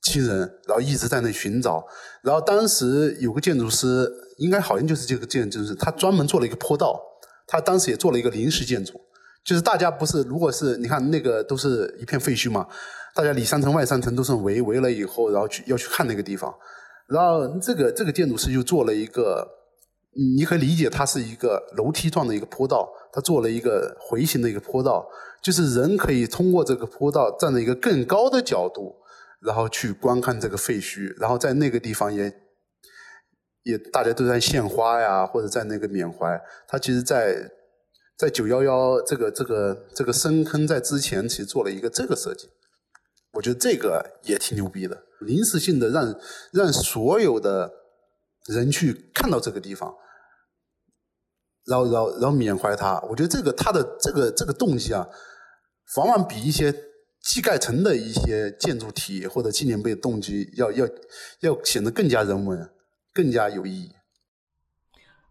[0.03, 1.85] 亲人，然后一直在那寻找。
[2.23, 7.01] 然后当时有个建筑师，应该好像就是这个建筑师，他专门做了一个坡道，
[7.47, 9.01] 他当时也做了一个临时建筑。
[9.45, 12.67] 就是大家不是，如果是你看那个都是一片废墟嘛，
[13.15, 16.53] 大家里三层外三层都是围围了以后，然后去要去看那个地方，
[17.09, 19.47] 然后这个这个建筑师就做了一个，
[20.37, 25.09] 你可以理解它是一个楼梯状的一个坡道，他做了一个回形的一个坡道，
[25.43, 28.97] 就是人可以通过这个坡道站在一个更高的角度，
[29.41, 32.33] 然后去观看这个废墟，然后在那个地方也
[33.65, 37.53] 也大家都在献花呀，或者在那个缅怀，他其实，在。
[38.19, 42.49] 在九幺幺这个这个这个深坑在之前，其实做了一个这个设计，
[43.35, 46.15] 我觉得这个也挺牛逼的，临时性的让
[46.53, 47.71] 让所有的
[48.47, 49.95] 人去看到这个地方，
[51.67, 53.01] 然后然后然后缅怀他。
[53.11, 55.07] 我觉得这个他的这个这个动机啊，
[55.97, 56.73] 往往比一些
[57.23, 60.87] 基盖层的一些建筑体或者纪念碑动机要要
[61.41, 62.71] 要显得更加人文，
[63.13, 63.93] 更加有意义。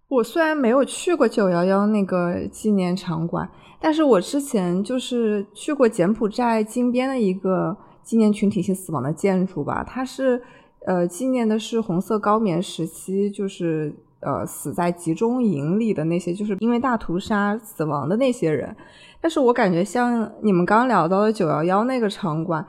[0.09, 3.49] 我虽然没有去过九幺幺那个纪念场馆，
[3.81, 7.75] 但是我之前就是去过柬埔寨金边的一个
[8.08, 9.84] 纪念群体性死亡的建筑吧。
[9.84, 10.41] 它是
[10.86, 18.74] 呃纪念的是红色高棉时期，就是呃死在集中营里的那些，就是因为大屠杀死亡的那些人。
[19.20, 22.66] 但是我感觉像你们刚聊到的九幺幺那个场馆，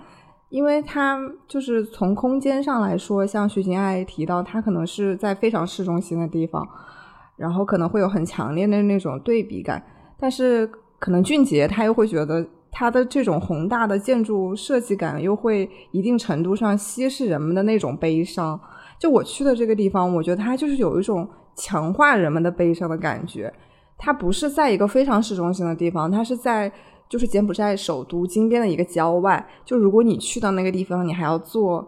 [0.48, 1.16] 因为它
[1.46, 6.66] 就是从空间上来说，像徐静爱提到，它可能是在非常市中心的地方。
[7.36, 9.80] 然后可能会有很强烈的那种对比感，
[10.18, 10.68] 但是
[10.98, 18.58] 可能俊杰他又会觉得它的这种宏大的建筑设计感又会一定程度上稀释人们的那种悲伤。
[18.98, 23.52] 就我去的这个地方，我觉得它就是有一种强化人们的悲伤的感觉。
[23.96, 26.70] 它不是在一个非常市中心的地方，它是在
[27.08, 29.44] 就是柬埔寨首都金边的一个郊外。
[29.64, 31.86] 就如果你去到那个地方，你还要坐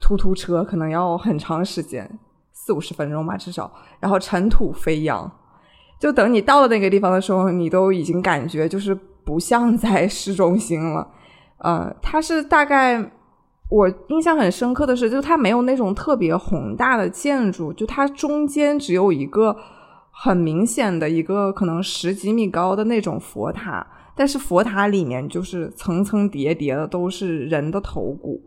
[0.00, 2.18] 突突车，可能要很长时间。
[2.54, 5.28] 四五十分钟吧，至少，然后尘土飞扬，
[5.98, 11.08] 就等你到了那个地方的时候，你都已经感觉就是不像在市中心了。
[11.58, 13.02] 呃，它是大概
[13.68, 19.56] 我印象很深刻的是，就它没有那种特别宏大的建筑，就它中间只有一个
[20.10, 28.42] 很明显的一个可能十几米高的那种佛塔，但是佛塔里面就是层层叠叠的都是人的头骨，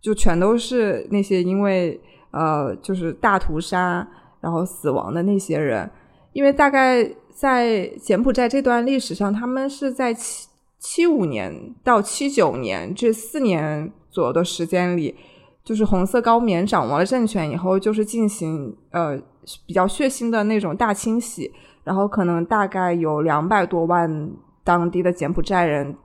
[0.00, 2.00] 就全都是那些因为。
[2.30, 4.06] 呃，就是大屠杀，
[4.42, 5.90] 然后死亡的那些人，
[6.34, 7.02] 因为大概
[7.38, 10.48] 在柬埔寨这段历史上，他们是在七
[10.80, 15.14] 七五年到七九年这四年左右的时间里，
[15.62, 19.16] 就是红色高棉掌握了政权以后，就是进行呃
[19.64, 21.52] 比较血腥的那种大清洗，
[21.84, 24.32] 然后可能大概有两百多万
[24.64, 25.96] 当地的柬埔寨人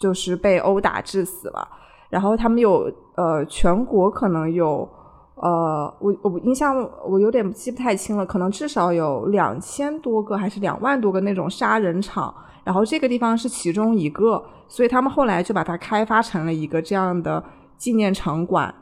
[0.00, 1.68] 就是被殴打致死了，
[2.08, 4.88] 然后他们有呃全国可能有。
[5.36, 6.76] 呃，我我印象
[7.06, 12.34] 我有点记不太清了，可能至少有两千多个还是两万多个那种杀人场，
[12.64, 17.42] 然后这个地方是其中一个，所以他们后来就把它开发成了一个这样的
[17.76, 18.74] 纪念场馆。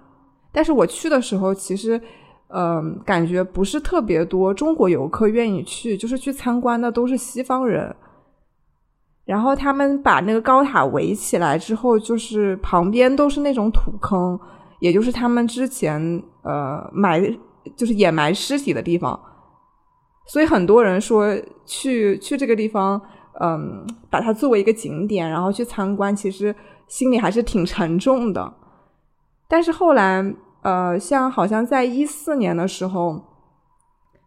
[0.53, 2.01] 但是我去的时候，其实
[2.47, 7.93] 嗯，感觉不是特别多中国游客愿意去，就是去参观的都是西方人。
[9.25, 14.39] 然后他们把那个高塔围起来之后，就是旁边都是那种土坑。
[14.81, 17.21] 也就是他们之前呃埋
[17.77, 19.19] 就是掩埋尸体的地方，
[20.27, 23.01] 所以很多人说去去这个地方，
[23.41, 26.55] 嗯，把它作为一个景点，然后去参观，其实
[26.87, 28.53] 心里还是挺沉重的。
[29.49, 33.23] 但是后来，呃，像好像在一四年的时候，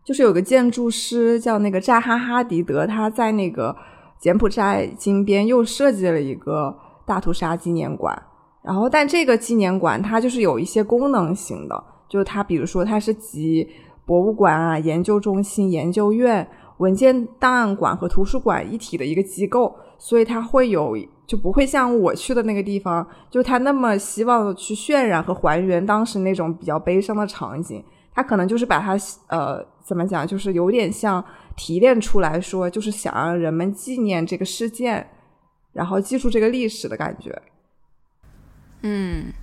[0.04, 3.76] 就是有个建筑师叫那个扎哈哈迪德，他在那个
[4.20, 6.76] 柬埔寨金边又设计了一个
[7.06, 8.24] 大屠杀纪念馆。
[8.68, 13.66] 然后，但这个纪念馆它就是有一些功能性的，就是它比如说它是集
[14.06, 16.46] 博物馆啊、研究中心、研究院、
[16.80, 27.82] 文件档案馆和图书馆一体的一个机构，所以它会有就不会像我去的那个地方，就它那么希望去渲染和还原当时那种比较悲伤的场景，
[28.14, 28.98] 它可能就是把它
[29.28, 31.24] 呃怎么讲，就是有点像
[31.56, 35.08] 提炼出来说，就是想让人们纪念这个事件，
[35.72, 37.42] 然后记住这个历史的感觉。
[38.82, 39.34] 嗯，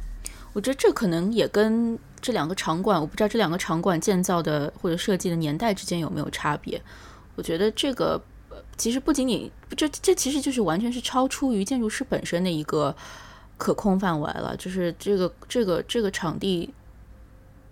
[0.53, 6.81] 我觉得这可能也跟这两个场馆，我不知道这两个场馆建造的或者设计的年代之间有没有差别。
[7.35, 12.95] 我觉得这个呃其实不仅仅这这其实就是完全是超出于建筑师本身的一个
[13.59, 14.57] 可控范围了。
[14.57, 16.73] 就是这个这个这个场地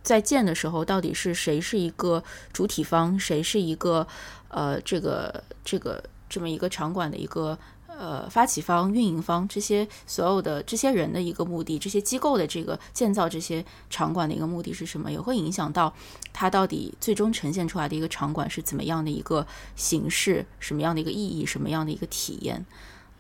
[0.03, 4.07] 在建的时候，到底是谁是一个主体方，谁是一个
[4.49, 7.57] 呃这个这个这么一个场馆的一个。
[8.03, 15.95] 呃，发起方、运营方这些所有的这些人的一个目的，这些机构的这个建造这些场馆的一个目的是什么，也会影响到
[16.33, 19.47] 它到底最终呈现出来的一个场馆是怎么样的一个
[19.77, 22.67] 形式，什么样的一个意义，什么样的一个体验。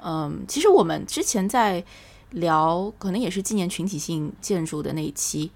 [0.02, 1.84] 嗯，其实我们之前在
[2.30, 5.52] 聊，可能也是纪念群体性建筑的那一期。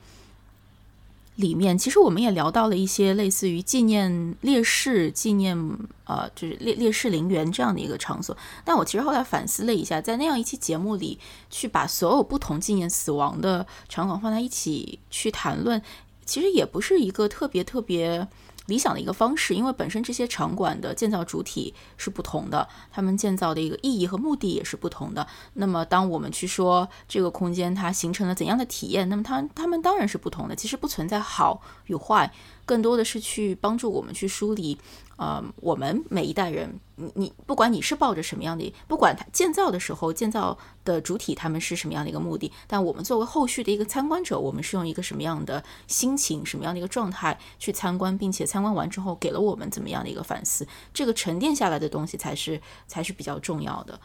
[1.36, 5.56] 里面其实我们也聊到了一些类似于纪念烈士、纪念
[6.04, 8.36] 呃，就是烈烈士陵园这样的一个场所。
[8.64, 11.18] 但我其实后来反思了一下，在那样一期节目里，
[11.48, 15.80] 去把所有不同纪念死亡的场馆放在一起去谈论，
[16.24, 18.26] 其实也不是一个特别特别。
[18.66, 25.26] 理想的一个方式，因为本身这些场馆的建造主体是不同的，他们建造的一个意义和目的也是不同的。
[25.54, 30.54] 那么，当我们去说这个空间它形成了怎样的体验，那么它它们当然是不同的。
[30.54, 32.32] 其实不存在好与坏，
[32.64, 34.78] 更多的是去帮助我们去梳理。
[35.16, 53.98] 呃，我们每一代人，你你不管你是抱着什么样的，不管它建造的时候建造的主体他们是什么样的一个目的，但我们作为后续的一个参观者，我们是用一个什么样的心情、什么样的一个状态去参观，并且参观完之后给了我们怎么样的一个反思，这个沉淀下来的东西才是才是比较重要的。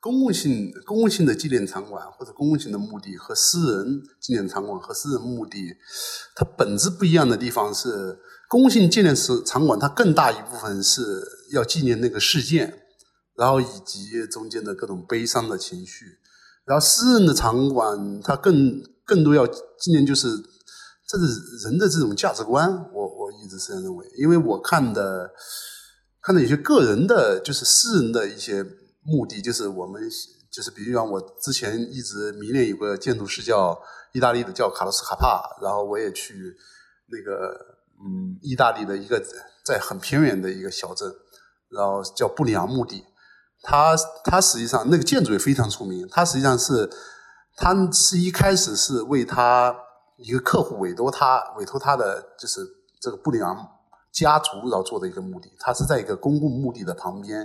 [0.00, 5.76] 公共性、公共性的纪念场馆或者公共性的目的和私人纪念场馆和私人目的，
[6.34, 8.18] 它本质不一样的地方是。
[8.48, 11.22] 公共性纪念室场馆，它更大一部分是
[11.52, 12.82] 要纪念那个事件，
[13.36, 16.06] 然后以及中间的各种悲伤的情绪。
[16.64, 20.30] 然后私人的场馆，它更更多要纪念就是
[21.06, 22.72] 这是人的这种价值观。
[22.94, 25.30] 我我一直是这样认为，因为我看的
[26.22, 28.64] 看的有些个人的，就是私人的一些
[29.02, 30.02] 目的，就是我们
[30.50, 33.78] 就是比如讲，我之前一直迷恋有个建筑师叫
[34.14, 36.56] 意大利的叫卡洛斯卡帕，然后我也去
[37.12, 37.76] 那个。
[38.00, 39.20] 嗯，意大利的一个
[39.64, 41.12] 在很偏远的一个小镇，
[41.68, 43.04] 然后叫布里昂墓地。
[43.60, 46.06] 它它实际上那个建筑也非常出名。
[46.08, 46.88] 它实际上是，
[47.56, 49.76] 它是一开始是为他
[50.16, 52.60] 一个客户委托他委托他的就是
[53.00, 53.68] 这个布里昂
[54.12, 55.50] 家族然后做的一个墓地。
[55.58, 57.40] 它是在一个公共墓地的旁边，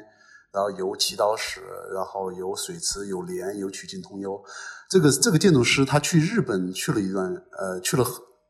[0.52, 4.40] 然后有祈祷室，然后有水池，有莲，有曲径通幽。
[4.88, 8.06] 这个这个建筑师他去日本去了一段，呃，去了。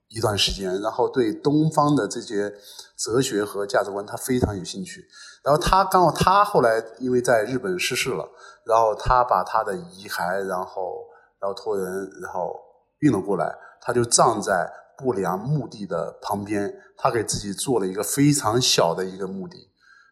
[0.10, 2.54] 一段时间，然后对东方的这些
[2.97, 5.06] 哲学和价值观，他非常有兴趣。
[5.43, 8.30] 然后他刚好他后来因为在日本逝世了，
[8.66, 11.06] 然后他把他的遗骸，然后
[11.39, 11.86] 然后托人，
[12.22, 12.54] 然后
[12.99, 16.74] 运了过来，他就葬在不良墓地的旁边。
[16.95, 19.70] 他给自己做了一个非常小的一个墓地。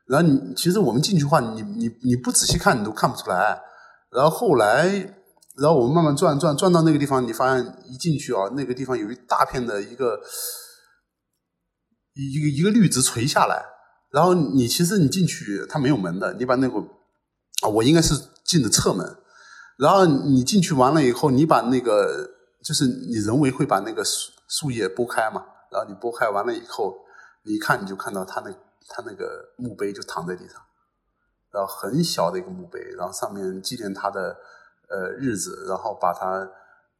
[0.07, 3.61] 然后你其实我们进去的话，你你你不仔细看，你都看不出来。
[4.09, 5.17] 然后后来。
[5.57, 10.17] 然后我们慢慢转转转到那个地方，你发现一进去啊，那个地方有一大片的一个
[12.13, 13.65] 一个一个绿植垂下来。
[14.11, 16.79] 然后你其实你进去，它没有门的，你把那个
[17.63, 19.17] 啊，我应该是进的侧门。
[19.77, 22.29] 然后你进去完了以后，你把那个
[22.63, 25.43] 就是你人为会把那个树树叶拨开嘛。
[25.69, 26.95] 然后你拨开完了以后，
[27.43, 28.49] 你一看你就看到他那
[28.87, 30.55] 他那个墓碑就躺在地上，
[31.51, 34.37] 然后很小的一个墓碑，然后上面纪念他的。
[34.91, 36.45] 呃，日子，然后把它，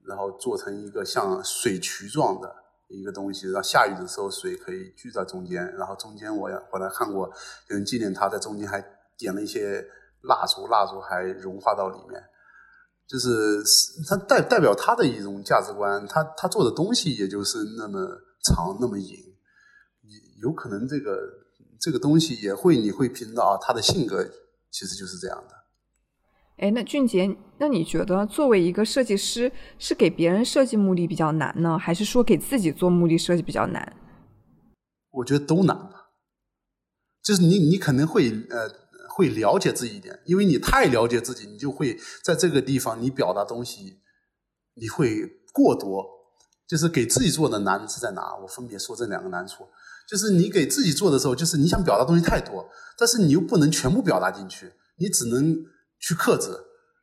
[0.06, 2.56] 然后做成一个像水渠状的
[2.88, 5.76] 一个东西，让下雨的时候水可以聚在中间。
[5.76, 7.28] 然后中间我也后来看过
[7.68, 8.82] 有人纪念他，在中间还
[9.18, 9.86] 点了一些
[10.22, 12.24] 蜡烛，蜡烛还融化到里面，
[13.06, 13.62] 就是
[14.08, 16.08] 他代代表他的一种价值观。
[16.08, 18.00] 他他做的东西也就是那么
[18.42, 19.18] 长那么隐，
[20.42, 21.20] 有可能这个
[21.78, 24.24] 这个东西也会你会评到啊，他的性格
[24.72, 25.61] 其实就是这样的。
[26.62, 33.94] 哎，那俊杰，那你觉得作为一个设计师，是给别人设计目的比较难呢，还是说给自己做目的设计比较难？
[35.10, 36.12] 我觉得都难吧。
[37.24, 38.70] 就是你，你可能会呃
[39.10, 43.98] 会了解自己一点，因为你太了解自己，你就会在这个地方你表达东西，
[44.76, 46.06] 你会过多。
[46.68, 48.36] 就是给自己做的难是在哪？
[48.40, 49.68] 我分别说这两个难处。
[50.08, 55.66] 就是你给自己做的时候，就是你想表达东西太多，但是你又不能全部表达进去，你只能。
[56.02, 56.50] 去克制，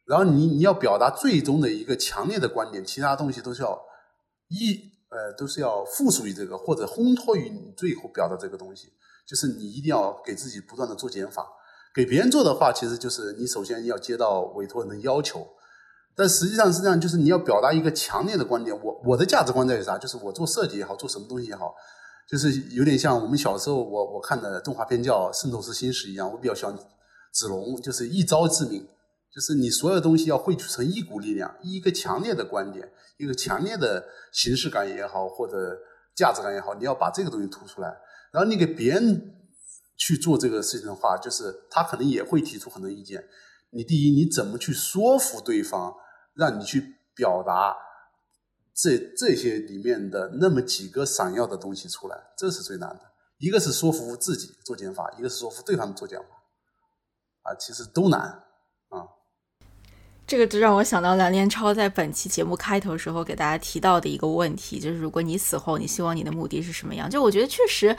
[0.05, 3.81] 然后你你要表达最终的一个强烈的观点，其他东西都是要
[4.49, 4.75] 一
[5.11, 8.89] 呃都是要附属于这个或者烘托于你最后表达这个东西，
[9.27, 11.47] 就是你一定要给自己不断的做减法。
[11.95, 15.47] 给别人做的话，其实就是你首先要接到委托人的要求，
[16.15, 18.79] 但实际上是这样，就是你要表达一个强烈的观点。
[18.85, 19.97] 我我的价值观在于啥？
[19.99, 21.75] 就是我做设计也好，做什么东西也好，
[22.29, 26.31] 就是有点像我们小时候我我看的动画片叫《圣斗士星矢》一样。
[26.31, 26.77] 我比较喜欢
[27.39, 28.87] 子龙，就是一招致命，
[29.33, 35.79] 就是你所有东西要汇聚成一股力量，一个强烈的观点，一个强烈的形式感也好，或者
[36.17, 37.97] 价值感也好，你要把这个东西突出来，
[38.33, 39.35] 然后你给别人
[39.97, 43.25] 去做这个事情的话，就是他可能也会提出很多意见。
[43.71, 45.95] 你第一，你怎么去说服对方？
[46.35, 47.77] 让你去表达
[48.73, 53.01] 这这些里面的那么几个闪耀的东西出来，这是最难的。
[53.39, 56.27] 一个是说服自己做减法，一个是说服对方做减法，
[57.49, 58.21] 啊，其实都难
[58.91, 59.09] 啊。
[60.27, 67.09] 这个就让我想到蓝连超在本期节目开头时候给大家提到的一个问题，就是如果你死后，你希望你的目的是什么样？
[67.09, 67.97] 就我觉得确实，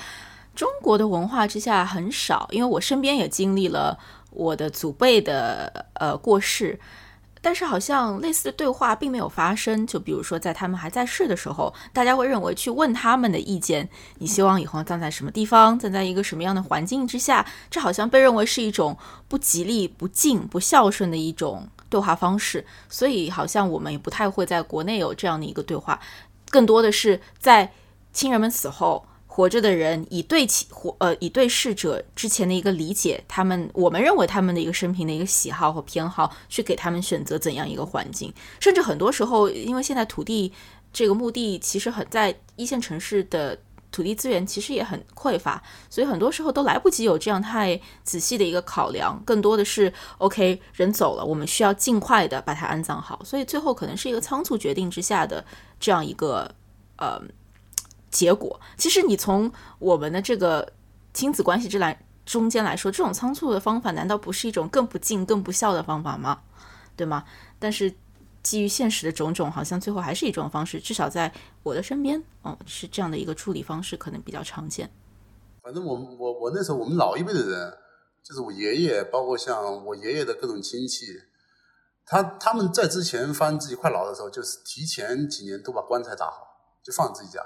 [0.53, 3.97] 中国的文化之下很少，因为我身边也经历了
[4.29, 6.79] 我的祖辈的呃过世。
[7.41, 9.85] 但是好像类似的对话并没有发生。
[9.87, 13.87] 就比如说，在他们还在世的时候，大家会认为去问他们的意见，
[14.17, 22.65] 你希望以后葬在什么地方，葬在一个什么样的环境之下，这好像被认为是一种不吉利、不敬、不孝顺的一种对话方式。
[22.89, 25.99] 所以，好像我们也不太会在国内有这样的一个对话，
[26.49, 27.71] 更多的是在
[28.13, 29.05] 亲人们死后。
[29.39, 40.51] 活着的人以对其活呃以对逝者之前的一个理解，他们我们认为他们的一个生平的一个喜好和偏好，去给他们选择怎样一个环境，甚至很多时候，因为现在土地
[40.91, 43.57] 这个墓地其实很在一线城市的
[43.93, 55.45] 土地资源其实也很匮乏，所以很多时候都来不及有这样太仔细的一个考量，更多的是 OK 人走了，我们需要尽快的把它安葬好，所以最后可能是一个仓促决定之下的
[55.79, 56.53] 这样一个
[56.97, 57.21] 呃。
[58.11, 60.73] 结果，其实你从我们的这个
[61.13, 66.41] 亲子关系之来中间来说，这种仓促的方法难道不是一种更不敬、更不孝的方法吗？
[66.95, 67.23] 对吗？
[67.57, 67.93] 但是
[68.43, 70.79] 基于现实的种种，好像最后还是一种方式。
[70.79, 71.31] 至少在
[71.63, 74.89] 我的身边，哦，是这样的一个处理方式，可能比较常见。
[75.61, 77.77] 反正我我我那时候我们老一辈的人，
[78.23, 81.05] 就是我爷爷，包括像我爷爷的各种亲戚，
[82.05, 86.37] 他他们在之前发现自己快老的时候，就是提前几年都把棺材打好，
[86.83, 87.41] 就放自己家。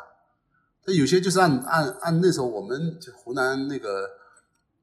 [0.86, 4.10] 那有些就是按按按那时候我们就湖南那个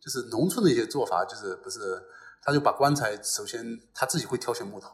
[0.01, 2.03] 就是农村的一些做法，就是不是
[2.43, 4.91] 他就把棺材首先他自己会挑选木头，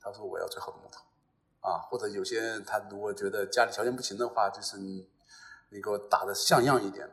[0.00, 1.00] 他说我要最好的木头
[1.60, 5.06] 啊，或者有些他如果觉得家里条件不行的话，就是你
[5.70, 7.06] 你给我打的像样一点，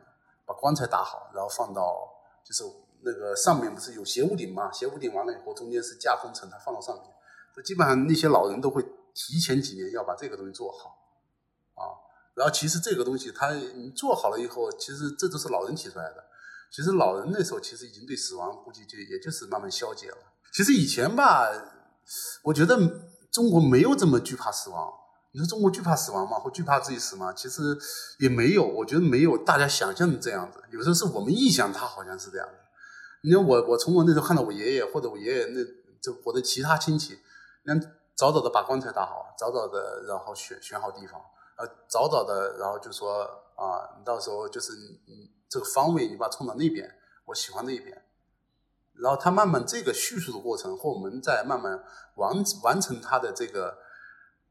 [0.46, 2.08] 把棺材打好，然后放到
[2.42, 2.64] 就是
[3.02, 7.04] 那个上面不是有斜屋顶嘛，斜屋顶完了以后中间是架空层，它放到上面，
[7.62, 8.82] 基本上那些老人都会
[9.12, 11.03] 提前几年要把这个东西做好。
[12.34, 13.52] 然后其实这个东西，他
[13.94, 16.24] 做好了以后，其实这都是老人提出来的。
[16.70, 20.16] 其实老人那时候其实已经对死亡估计就也就是慢慢消解了。
[20.52, 21.48] 其实以前吧，
[22.42, 22.76] 我觉得
[23.32, 24.92] 中国没有这么惧怕死亡。
[25.30, 26.38] 你说中国惧怕死亡吗？
[26.38, 27.32] 或惧怕自己死吗？
[27.32, 27.76] 其实
[28.18, 30.60] 也没有，我觉得没有大家想象的这样子。
[30.70, 32.54] 有时候是我们臆想他好像是这样的。
[33.22, 35.64] 你看我，我从我那时候看到我爷爷或者我爷爷那
[36.00, 37.18] 就我的其他亲戚，
[37.64, 37.74] 那
[38.16, 41.20] 早早的把棺材打好，早早的然后选选好地方。
[41.56, 43.22] 呃，早早的，然后就说
[43.56, 44.72] 啊，你到时候就是
[45.06, 48.04] 你这个方位，你把它冲到那边，我喜欢那边。
[48.94, 51.82] 然后他慢慢这个叙述的过程，或我们在慢慢
[52.14, 53.76] 完完成他的这个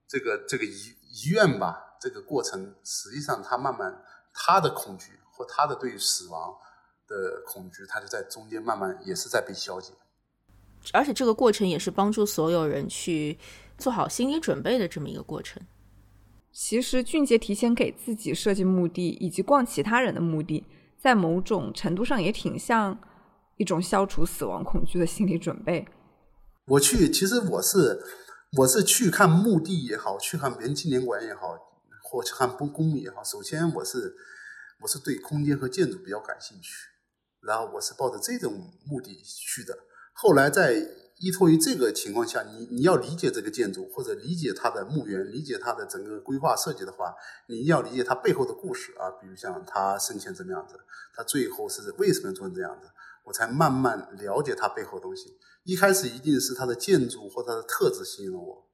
[0.08, 6.58] 这个这个遗遗愿吧，这个过程，实际上他慢慢他的恐惧或他的对于死亡
[7.08, 9.94] 的恐惧，他就在中间慢慢也是在被消解。
[10.92, 13.40] 而且这个过程也是帮助所有人去
[13.78, 15.62] 做好心理准备的这么一个过程。
[16.54, 20.64] 其实俊杰提前给自己设计墓地，以及逛其他人的墓地，
[21.00, 22.96] 在某种程度上也挺像
[23.58, 25.88] 一种消除死亡恐惧的心理准备。
[26.66, 28.00] 我去，其实我是
[28.60, 31.58] 我是去看墓地也好，去看别人纪念馆也好，
[32.04, 33.24] 或去看公公墓也好。
[33.24, 34.16] 首先，我是
[34.82, 36.70] 我是对空间和建筑比较感兴趣，
[37.42, 38.54] 然后我是抱着这种
[38.86, 39.76] 目的去的。
[40.14, 41.03] 后来在。
[41.24, 47.16] 依托于这个情况下，你你要理解这个建筑，或者理解它的墓园，理解它的整个规划设计的话，
[47.48, 50.76] 你要理解它背后的故事啊，比如像他生前怎么样子，
[51.16, 52.90] 他最后是为什么做成这样子，
[53.24, 55.38] 我才慢慢了解它背后的东西。
[55.64, 58.70] 一开始一定是它的建筑或它的特质吸引了我。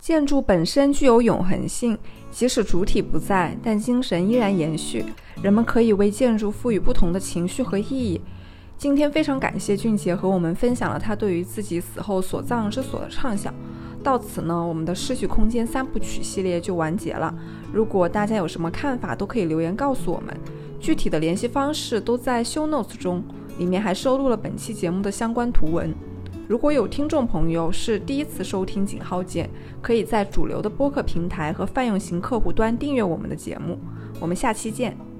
[0.00, 1.98] 建筑本身具有永恒性，
[2.30, 5.04] 即使主体不在，但精神依然延续。
[5.42, 8.18] 人们可以为建筑赋予不同的情绪和意义。
[8.82, 13.54] 今天非常感谢俊杰和我们分享了他对于自己死后所葬之所的畅想。
[14.02, 17.32] 到此呢，我们的失去空间三部曲系列就完结了。
[17.72, 20.36] 如果大家有什么看法，都可以留言告诉我们。
[20.80, 23.22] 具体的联系方式都在 show notes 中，
[23.56, 25.94] 里面还收录了本期节目的相关图文。
[26.48, 29.48] 如果有听众朋友是第一次收听井号键，
[29.80, 33.78] 可以在主流的播客平台和泛用型客户端订阅我们的节目。
[34.18, 35.11] 我们下期见。